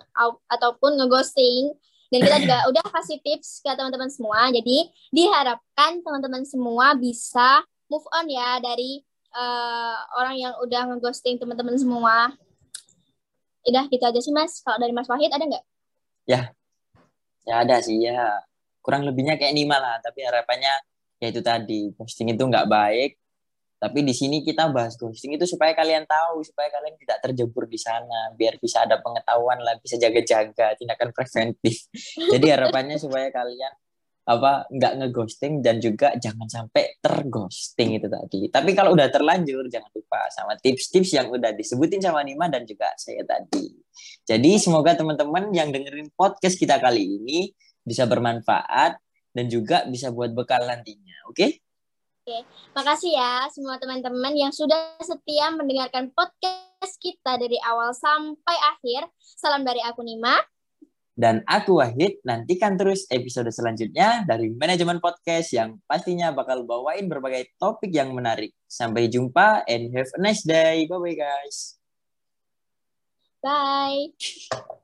ataupun 0.51 0.99
ngeghosting 0.99 1.71
dan 2.09 2.19
kita 2.25 2.38
juga 2.41 2.57
udah 2.73 2.85
kasih 2.89 3.21
tips 3.21 3.62
ke 3.62 3.69
teman-teman 3.73 4.09
semua. 4.09 4.49
Jadi 4.49 4.89
diharapkan 5.13 6.01
teman-teman 6.01 6.43
semua 6.43 6.97
bisa 6.97 7.63
move 7.89 8.05
on 8.13 8.25
ya 8.29 8.57
dari 8.62 9.01
uh, 9.33 9.97
orang 10.17 10.35
yang 10.38 10.53
udah 10.62 10.89
ngeghosting 10.93 11.38
teman-teman 11.38 11.77
semua. 11.77 12.33
Udah 13.65 13.85
gitu 13.88 14.01
aja 14.01 14.19
sih 14.19 14.33
Mas. 14.33 14.62
Kalau 14.65 14.81
dari 14.81 14.93
Mas 14.93 15.05
Wahid 15.05 15.29
ada 15.29 15.45
nggak? 15.45 15.65
Ya, 16.25 16.41
ya 17.45 17.62
ada 17.62 17.77
sih 17.81 18.01
ya. 18.01 18.41
Kurang 18.81 19.05
lebihnya 19.05 19.38
kayak 19.38 19.53
Nima 19.53 19.77
lah. 19.77 20.01
Tapi 20.01 20.25
harapannya 20.25 20.73
ya 21.19 21.27
itu 21.29 21.41
tadi 21.43 21.91
ghosting 21.95 22.32
itu 22.32 22.43
nggak 22.43 22.67
baik 22.67 23.19
tapi 23.79 24.03
di 24.03 24.12
sini 24.12 24.43
kita 24.43 24.67
bahas 24.75 24.99
ghosting 24.99 25.39
itu 25.39 25.47
supaya 25.47 25.71
kalian 25.71 26.03
tahu, 26.03 26.43
supaya 26.43 26.67
kalian 26.67 26.99
tidak 26.99 27.23
terjebur 27.23 27.63
di 27.63 27.79
sana, 27.79 28.36
biar 28.36 28.60
bisa 28.60 28.84
ada 28.84 28.99
pengetahuan 28.99 29.55
lah, 29.63 29.79
bisa 29.79 29.95
jaga-jaga, 29.95 30.75
tindakan 30.75 31.15
preventif. 31.15 31.88
Jadi 32.36 32.45
harapannya 32.51 32.99
supaya 32.99 33.32
kalian 33.32 33.71
apa 34.29 34.69
nggak 34.69 34.93
ngeghosting 35.01 35.65
dan 35.65 35.82
juga 35.82 36.13
jangan 36.19 36.45
sampai 36.45 36.99
terghosting 36.99 37.97
itu 37.97 38.12
tadi. 38.12 38.51
Tapi 38.51 38.75
kalau 38.75 38.93
udah 38.93 39.08
terlanjur 39.10 39.71
jangan 39.71 39.89
lupa 39.95 40.27
sama 40.29 40.53
tips-tips 40.60 41.15
yang 41.15 41.32
udah 41.32 41.55
disebutin 41.55 42.03
sama 42.03 42.21
Nima 42.21 42.51
dan 42.51 42.67
juga 42.67 42.91
saya 42.99 43.23
tadi. 43.23 43.73
Jadi 44.27 44.60
semoga 44.60 44.93
teman-teman 44.93 45.49
yang 45.55 45.71
dengerin 45.71 46.12
podcast 46.13 46.60
kita 46.60 46.77
kali 46.84 47.15
ini 47.15 47.49
bisa 47.82 48.03
bermanfaat 48.05 49.01
dan 49.34 49.45
juga 49.47 49.88
bisa 49.88 50.12
buat 50.13 50.36
bekal 50.36 50.62
nantinya. 50.67 51.08
Oke? 51.29 51.37
Okay? 51.37 51.51
Oke, 52.25 52.45
makasih 52.77 53.13
ya 53.13 53.49
semua 53.53 53.77
teman-teman 53.77 54.33
yang 54.37 54.53
sudah 54.53 54.97
setia 55.01 55.49
mendengarkan 55.49 56.13
podcast 56.13 56.93
kita 57.01 57.37
dari 57.37 57.57
awal 57.65 57.93
sampai 57.93 58.57
akhir. 58.75 59.09
Salam 59.17 59.65
dari 59.65 59.81
aku 59.81 60.01
Nima. 60.01 60.37
Dan 61.19 61.43
aku 61.45 61.83
Wahid, 61.83 62.21
nantikan 62.23 62.79
terus 62.79 63.03
episode 63.11 63.51
selanjutnya 63.51 64.23
dari 64.23 64.55
manajemen 64.55 65.03
podcast 65.03 65.51
yang 65.51 65.75
pastinya 65.83 66.31
bakal 66.31 66.63
bawain 66.63 67.11
berbagai 67.11 67.53
topik 67.59 67.91
yang 67.91 68.15
menarik. 68.15 68.55
Sampai 68.69 69.11
jumpa 69.11 69.67
and 69.67 69.91
have 69.91 70.07
a 70.15 70.19
nice 70.21 70.45
day. 70.45 70.87
Bye-bye 70.87 71.17
guys. 71.17 71.75
Bye. 73.43 74.79